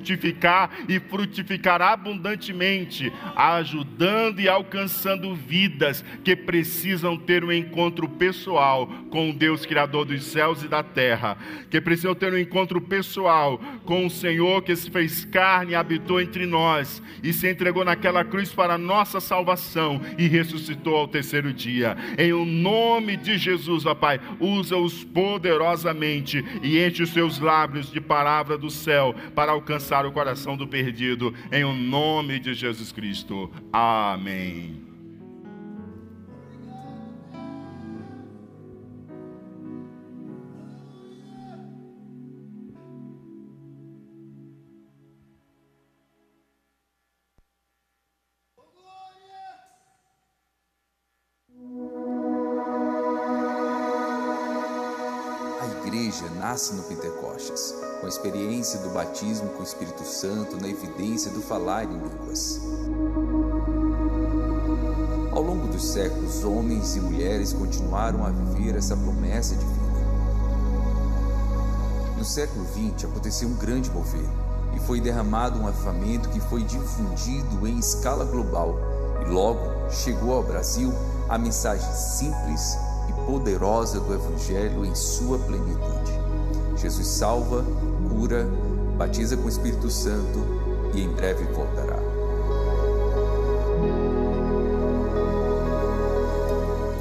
[0.88, 9.34] e frutificar abundantemente, ajudando e alcançando vidas que precisam ter um encontro pessoal com o
[9.34, 11.38] Deus Criador dos céus e da terra,
[11.70, 16.22] que precisam ter um encontro pessoal com o Senhor que se fez carne e habitou
[16.22, 21.98] entre nós e se entregou naquela cruz para nossa salvação e ressuscitou ao terceiro dia.
[22.18, 28.00] Em o nome de Jesus, ó Pai, usa-os poderosamente e enche os seus lábios de
[28.00, 31.34] palavra do céu para alcançar o coração do perdido.
[31.52, 33.52] Em o nome de Jesus Cristo.
[33.74, 34.90] Amém.
[56.50, 56.84] nasce no
[57.40, 61.98] Pentecostes, com a experiência do batismo com o Espírito Santo na evidência do falar em
[61.98, 62.62] línguas.
[65.32, 69.80] Ao longo dos séculos, homens e mulheres continuaram a viver essa promessa de vida.
[72.18, 74.28] No século XX aconteceu um grande mover
[74.76, 78.76] e foi derramado um avivamento que foi difundido em escala global
[79.22, 80.92] e logo chegou ao Brasil
[81.30, 82.78] a mensagem simples
[83.08, 86.29] e poderosa do Evangelho em sua plenitude.
[86.82, 87.66] Jesus salva,
[88.10, 88.48] cura,
[88.98, 90.40] batiza com o Espírito Santo
[90.94, 91.98] e em breve voltará.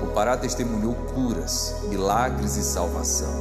[0.03, 3.33] O Pará testemunhou curas, milagres e salvação.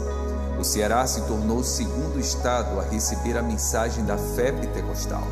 [0.60, 5.24] O Ceará se tornou o segundo estado a receber a mensagem da fé pentecostal.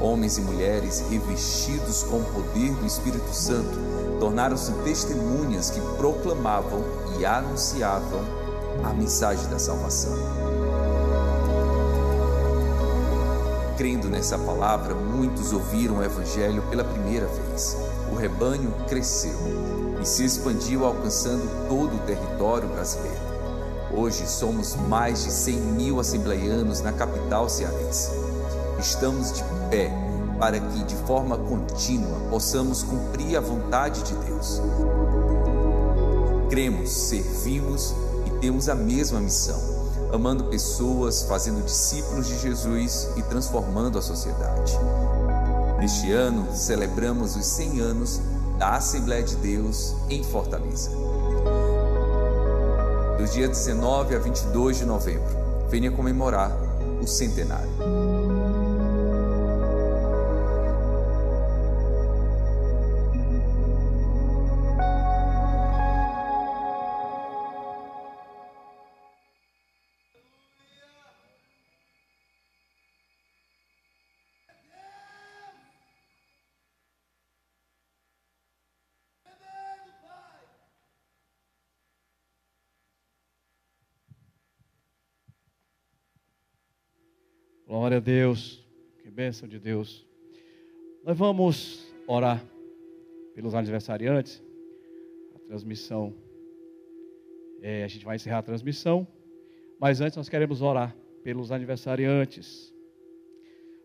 [0.00, 3.78] Homens e mulheres revestidos com o poder do Espírito Santo
[4.18, 6.82] tornaram-se testemunhas que proclamavam
[7.18, 8.41] e anunciavam
[8.82, 10.12] a mensagem da salvação.
[13.76, 17.76] Crendo nessa palavra, muitos ouviram o Evangelho pela primeira vez.
[18.12, 19.36] O rebanho cresceu
[20.00, 23.32] e se expandiu, alcançando todo o território brasileiro.
[23.94, 28.10] Hoje somos mais de 100 mil assembleianos na capital cearense.
[28.78, 29.90] Estamos de pé
[30.38, 34.60] para que, de forma contínua, possamos cumprir a vontade de Deus.
[36.50, 37.94] Cremos, servimos
[38.42, 39.56] temos a mesma missão,
[40.12, 44.76] amando pessoas, fazendo discípulos de Jesus e transformando a sociedade.
[45.78, 48.20] Neste ano, celebramos os 100 anos
[48.58, 50.90] da Assembleia de Deus em Fortaleza.
[53.16, 55.22] Do dia 19 a 22 de novembro,
[55.70, 56.50] venha comemorar
[57.00, 57.70] o centenário.
[87.66, 88.66] Glória a Deus,
[89.02, 90.06] que bênção de Deus.
[91.04, 92.44] Nós vamos orar
[93.34, 94.42] pelos aniversariantes.
[95.34, 96.14] A transmissão,
[97.60, 99.06] é, a gente vai encerrar a transmissão,
[99.80, 102.74] mas antes nós queremos orar pelos aniversariantes.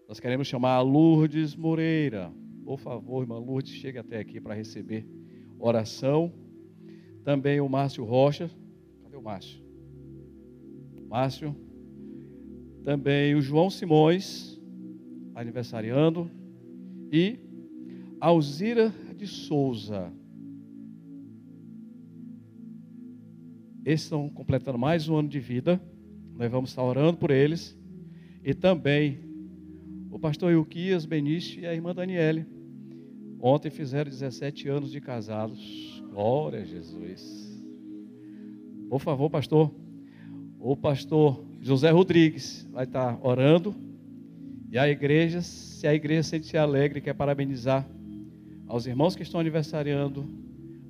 [0.07, 2.33] Nós queremos chamar a Lourdes Moreira.
[2.65, 5.07] Por favor, irmã Lourdes, chegue até aqui para receber
[5.59, 6.33] oração.
[7.23, 8.49] Também o Márcio Rocha.
[9.03, 9.61] Cadê o Márcio?
[11.07, 11.66] Márcio.
[12.87, 14.57] Também o João Simões,
[15.35, 16.31] aniversariando.
[17.11, 17.37] E
[18.17, 20.09] Alzira de Souza.
[23.83, 25.81] Esses estão completando mais um ano de vida.
[26.33, 27.77] Nós vamos estar orando por eles.
[28.41, 29.19] E também
[30.09, 32.45] o pastor Ilquias Benício e a irmã Daniele.
[33.37, 36.01] Ontem fizeram 17 anos de casados.
[36.09, 37.53] Glória a Jesus.
[38.89, 39.75] Por favor, pastor.
[40.57, 43.75] O pastor José Rodrigues vai estar orando.
[44.71, 47.85] E a igreja, se a igreja sente alegre, quer parabenizar
[48.67, 50.25] aos irmãos que estão aniversariando,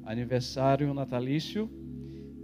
[0.05, 1.67] aniversário natalício,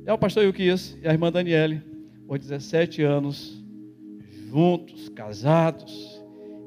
[0.04, 1.80] e ao pastor Ilquias e à irmã Daniele,
[2.28, 3.64] por 17 anos,
[4.50, 6.20] juntos, casados,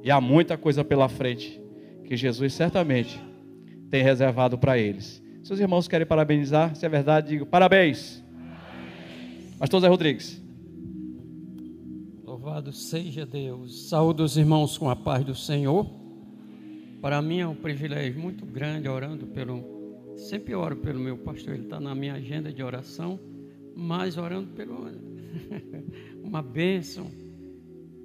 [0.04, 1.60] e há muita coisa pela frente
[2.04, 3.20] que Jesus certamente
[3.90, 5.20] tem reservado para eles.
[5.42, 8.22] Se os irmãos querem parabenizar, se é verdade, digo parabéns.
[8.38, 9.58] parabéns.
[9.58, 10.45] Pastor Zé Rodrigues.
[12.46, 13.88] Louvado seja Deus.
[13.88, 15.84] Saúde os irmãos com a paz do Senhor.
[17.02, 20.14] Para mim é um privilégio muito grande orando pelo.
[20.16, 23.18] Sempre oro pelo meu pastor, ele está na minha agenda de oração,
[23.74, 24.76] mas orando pelo.
[26.22, 27.10] uma bênção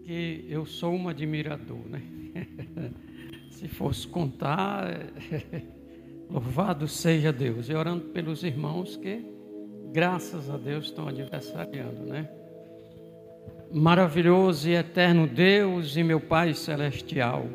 [0.04, 2.02] que eu sou um admirador, né?
[3.52, 4.88] Se fosse contar,
[6.28, 7.70] louvado seja Deus.
[7.70, 9.24] E orando pelos irmãos que,
[9.94, 12.41] graças a Deus, estão aniversariando, né?
[13.74, 17.46] Maravilhoso e eterno Deus e meu Pai Celestial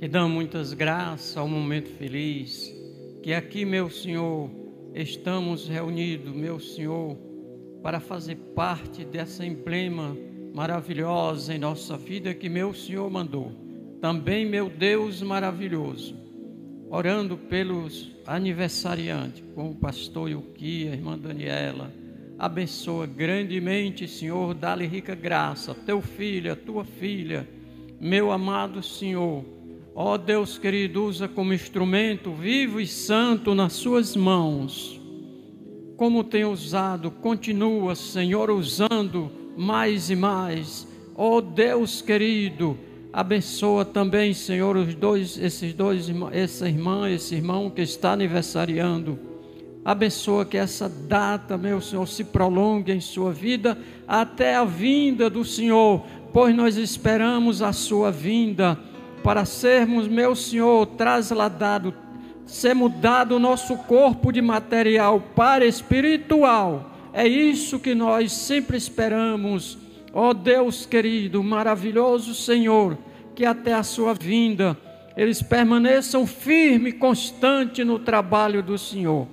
[0.00, 2.74] te damos muitas graças ao momento feliz
[3.22, 4.50] que aqui, meu Senhor,
[4.92, 7.16] estamos reunidos, meu Senhor,
[7.82, 10.16] para fazer parte dessa emblema
[10.52, 13.52] maravilhosa em nossa vida que meu Senhor mandou.
[14.00, 16.16] Também, meu Deus maravilhoso,
[16.88, 21.92] orando pelos aniversariantes, com o pastor Yuki, a irmã Daniela,
[22.40, 27.48] abençoa grandemente, Senhor, dá-lhe rica graça, teu filho, a tua filha,
[28.00, 29.44] meu amado Senhor,
[29.94, 35.00] Ó Deus querido, usa como instrumento vivo e santo nas suas mãos.
[35.96, 40.88] Como tem usado, continua, Senhor, usando mais e mais.
[41.14, 42.78] Ó Deus querido,
[43.12, 49.18] abençoa também, Senhor, os dois, esses dois, essa irmã, esse irmão que está aniversariando.
[49.84, 55.44] Abençoa que essa data, meu Senhor, se prolongue em sua vida até a vinda do
[55.44, 58.78] Senhor, pois nós esperamos a sua vinda
[59.22, 61.94] para sermos, meu Senhor, trasladado,
[62.44, 66.90] ser mudado o nosso corpo de material para espiritual.
[67.12, 69.78] É isso que nós sempre esperamos.
[70.12, 72.98] Ó oh Deus querido, maravilhoso Senhor,
[73.34, 74.76] que até a sua vinda
[75.16, 79.26] eles permaneçam firme constante no trabalho do Senhor.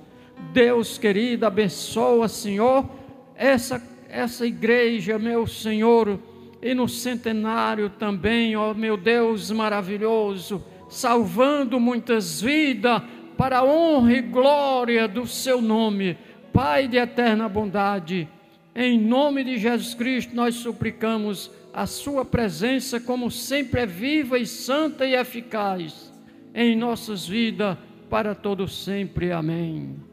[0.52, 2.88] Deus querido, abençoa, Senhor,
[3.34, 6.18] essa essa igreja, meu Senhor,
[6.62, 13.02] e no centenário também, ó meu Deus maravilhoso, salvando muitas vidas
[13.36, 16.16] para a honra e glória do seu nome,
[16.52, 18.26] Pai de eterna bondade.
[18.74, 24.46] Em nome de Jesus Cristo, nós suplicamos a sua presença, como sempre é viva e
[24.46, 26.12] santa e eficaz
[26.52, 27.76] em nossas vidas
[28.10, 29.30] para todo sempre.
[29.30, 30.07] Amém.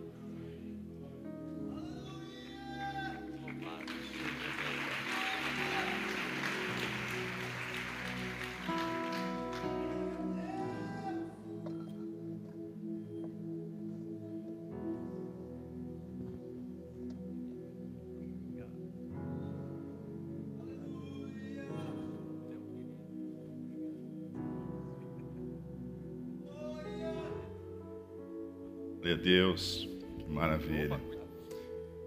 [29.05, 29.87] Glória a Deus,
[30.17, 30.99] que maravilha.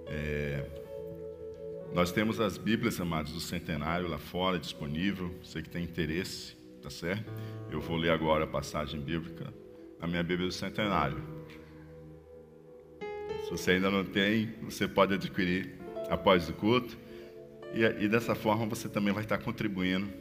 [0.09, 0.69] É,
[1.95, 5.33] nós temos as Bíblias, amados, do centenário lá fora disponível.
[5.41, 7.33] Você que tem interesse, tá certo?
[7.71, 9.55] Eu vou ler agora a passagem bíblica
[10.01, 11.23] na minha Bíblia do centenário.
[13.45, 15.79] Se você ainda não tem, você pode adquirir
[16.11, 16.99] após o culto.
[17.75, 20.13] E, e dessa forma você também vai estar contribuindo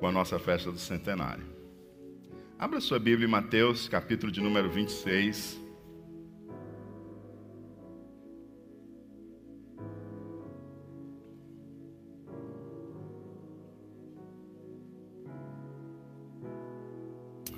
[0.00, 1.55] com a nossa festa do centenário.
[2.58, 5.60] Abra sua Bíblia em Mateus, capítulo de número 26.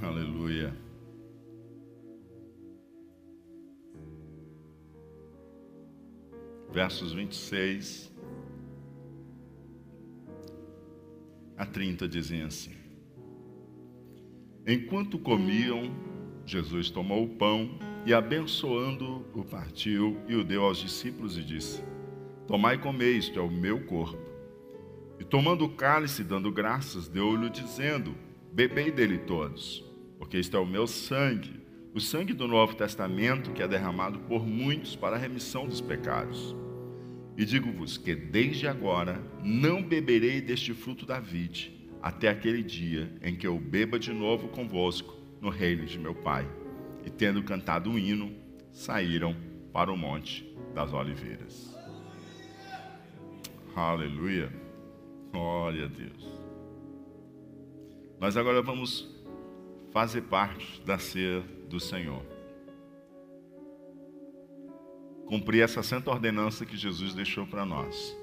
[0.02, 0.76] Aleluia.
[6.72, 8.12] Versos 26
[11.56, 12.77] a 30 dizem assim.
[14.70, 15.90] Enquanto comiam,
[16.44, 17.70] Jesus tomou o pão
[18.04, 21.82] e, abençoando, o partiu e o deu aos discípulos e disse:
[22.46, 24.20] Tomai e comei, isto é o meu corpo.
[25.18, 28.14] E tomando o cálice, dando graças, deu-lhe dizendo:
[28.52, 29.82] Bebei dele todos,
[30.18, 31.62] porque isto é o meu sangue,
[31.94, 36.54] o sangue do Novo Testamento que é derramado por muitos para a remissão dos pecados.
[37.38, 43.34] E digo-vos que desde agora não beberei deste fruto da vide, até aquele dia em
[43.34, 46.48] que eu beba de novo convosco no reino de meu Pai.
[47.04, 48.32] E tendo cantado um hino,
[48.72, 49.36] saíram
[49.72, 51.76] para o monte das oliveiras.
[53.74, 54.52] Aleluia.
[55.30, 56.26] Glória a Deus.
[58.18, 59.08] Nós agora vamos
[59.92, 62.22] fazer parte da ceia do Senhor.
[65.26, 68.16] Cumprir essa santa ordenança que Jesus deixou para nós.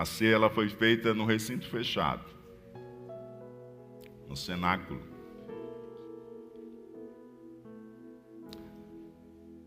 [0.00, 2.24] A ceia ela foi feita no recinto fechado,
[4.26, 5.02] no cenáculo.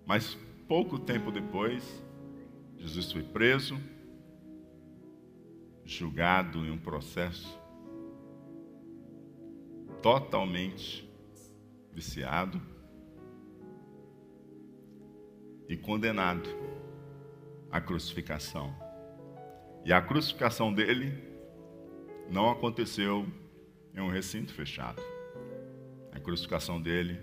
[0.08, 0.36] Mas
[0.68, 2.04] pouco tempo depois,
[2.80, 3.80] Jesus foi preso,
[5.86, 7.56] julgado em um processo
[10.02, 11.08] totalmente
[11.94, 12.60] viciado
[15.70, 16.50] e condenado
[17.70, 18.83] à crucificação.
[19.86, 21.14] E a crucificação dele
[22.30, 23.26] não aconteceu
[23.94, 25.02] em um recinto fechado.
[26.12, 27.20] A crucificação dele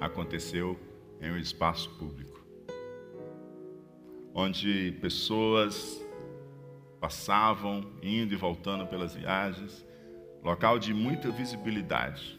[0.00, 0.78] aconteceu
[1.20, 2.44] em um espaço público,
[4.32, 6.00] onde pessoas
[7.00, 9.84] passavam indo e voltando pelas viagens,
[10.44, 12.38] local de muita visibilidade.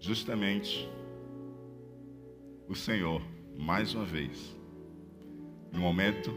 [0.00, 0.88] Justamente
[2.66, 3.20] o Senhor,
[3.58, 4.56] mais uma vez,
[5.70, 6.36] no momento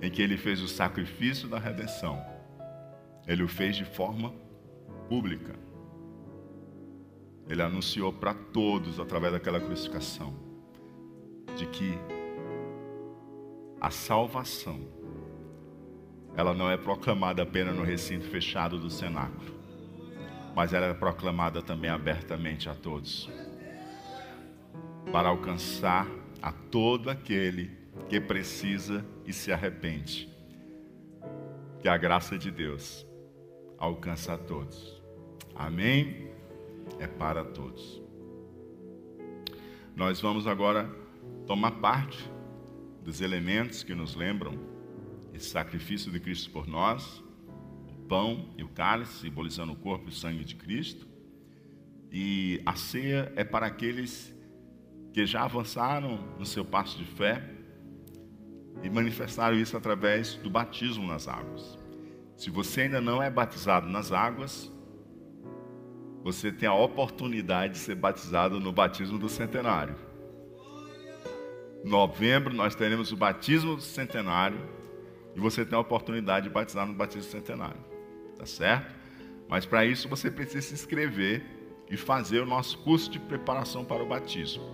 [0.00, 2.24] em que ele fez o sacrifício da redenção,
[3.26, 4.32] ele o fez de forma
[5.08, 5.54] pública.
[7.48, 10.34] Ele anunciou para todos, através daquela crucificação,
[11.56, 11.98] de que
[13.80, 14.80] a salvação
[16.36, 19.54] ela não é proclamada apenas no recinto fechado do cenáculo,
[20.54, 23.30] mas ela é proclamada também abertamente a todos,
[25.12, 26.08] para alcançar
[26.42, 27.70] a todo aquele
[28.08, 30.28] que precisa e se arrepende.
[31.80, 33.06] Que a graça de Deus
[33.78, 35.02] alcança a todos.
[35.54, 36.30] Amém?
[36.98, 38.02] É para todos.
[39.94, 40.90] Nós vamos agora
[41.46, 42.28] tomar parte
[43.02, 44.58] dos elementos que nos lembram
[45.32, 47.22] esse sacrifício de Cristo por nós,
[47.88, 51.06] o pão e o cálice, simbolizando o corpo e o sangue de Cristo.
[52.10, 54.34] E a ceia é para aqueles
[55.12, 57.53] que já avançaram no seu passo de fé
[58.82, 61.78] e manifestaram isso através do batismo nas águas.
[62.36, 64.70] Se você ainda não é batizado nas águas,
[66.22, 69.94] você tem a oportunidade de ser batizado no batismo do centenário.
[71.84, 74.58] Em novembro nós teremos o batismo do centenário
[75.36, 77.80] e você tem a oportunidade de batizar no batismo centenário.
[78.38, 78.94] Tá certo?
[79.48, 81.44] Mas para isso você precisa se inscrever
[81.90, 84.64] e fazer o nosso curso de preparação para o batismo.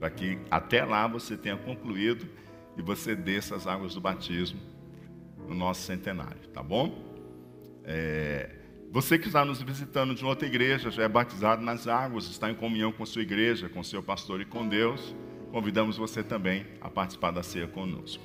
[0.00, 2.26] Para que até lá você tenha concluído
[2.76, 4.60] e você desça as águas do batismo
[5.48, 7.04] no nosso centenário, tá bom?
[7.84, 8.50] É,
[8.90, 12.54] você que está nos visitando de outra igreja, já é batizado nas águas, está em
[12.54, 15.14] comunhão com sua igreja, com seu pastor e com Deus,
[15.52, 18.22] convidamos você também a participar da ceia conosco.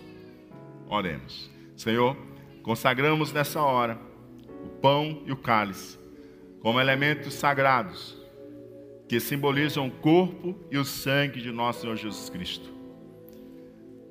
[0.88, 1.50] Oremos.
[1.76, 2.18] Senhor,
[2.64, 4.00] consagramos nessa hora
[4.64, 6.02] o pão e o cálice
[6.62, 8.18] como elementos sagrados
[9.08, 12.71] que simbolizam o corpo e o sangue de nosso Senhor Jesus Cristo.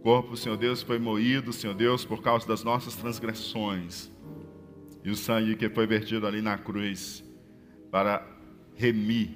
[0.02, 4.10] Corpo, Senhor Deus, foi moído, Senhor Deus, por causa das nossas transgressões.
[5.04, 7.22] E o sangue que foi vertido ali na cruz
[7.90, 8.26] para
[8.74, 9.30] remir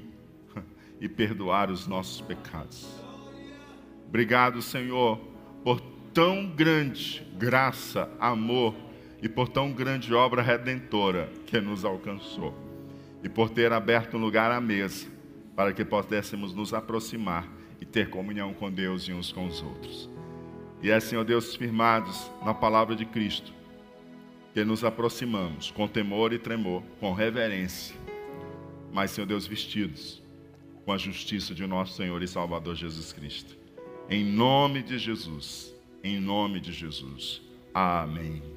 [1.00, 2.86] e perdoar os nossos pecados.
[4.08, 5.18] Obrigado, Senhor,
[5.62, 5.80] por
[6.14, 8.74] tão grande graça, amor
[9.20, 12.54] e por tão grande obra redentora que nos alcançou.
[13.22, 15.06] E por ter aberto um lugar à mesa
[15.56, 17.48] para que pudéssemos nos aproximar
[17.80, 20.13] e ter comunhão com Deus e uns com os outros.
[20.84, 23.52] E é, Senhor Deus, firmados na palavra de Cristo,
[24.52, 27.96] que nos aproximamos com temor e tremor, com reverência,
[28.92, 30.22] mas, Senhor Deus, vestidos
[30.84, 33.56] com a justiça de nosso Senhor e Salvador Jesus Cristo.
[34.08, 35.74] Em nome de Jesus
[36.04, 37.40] em nome de Jesus.
[37.72, 38.53] Amém.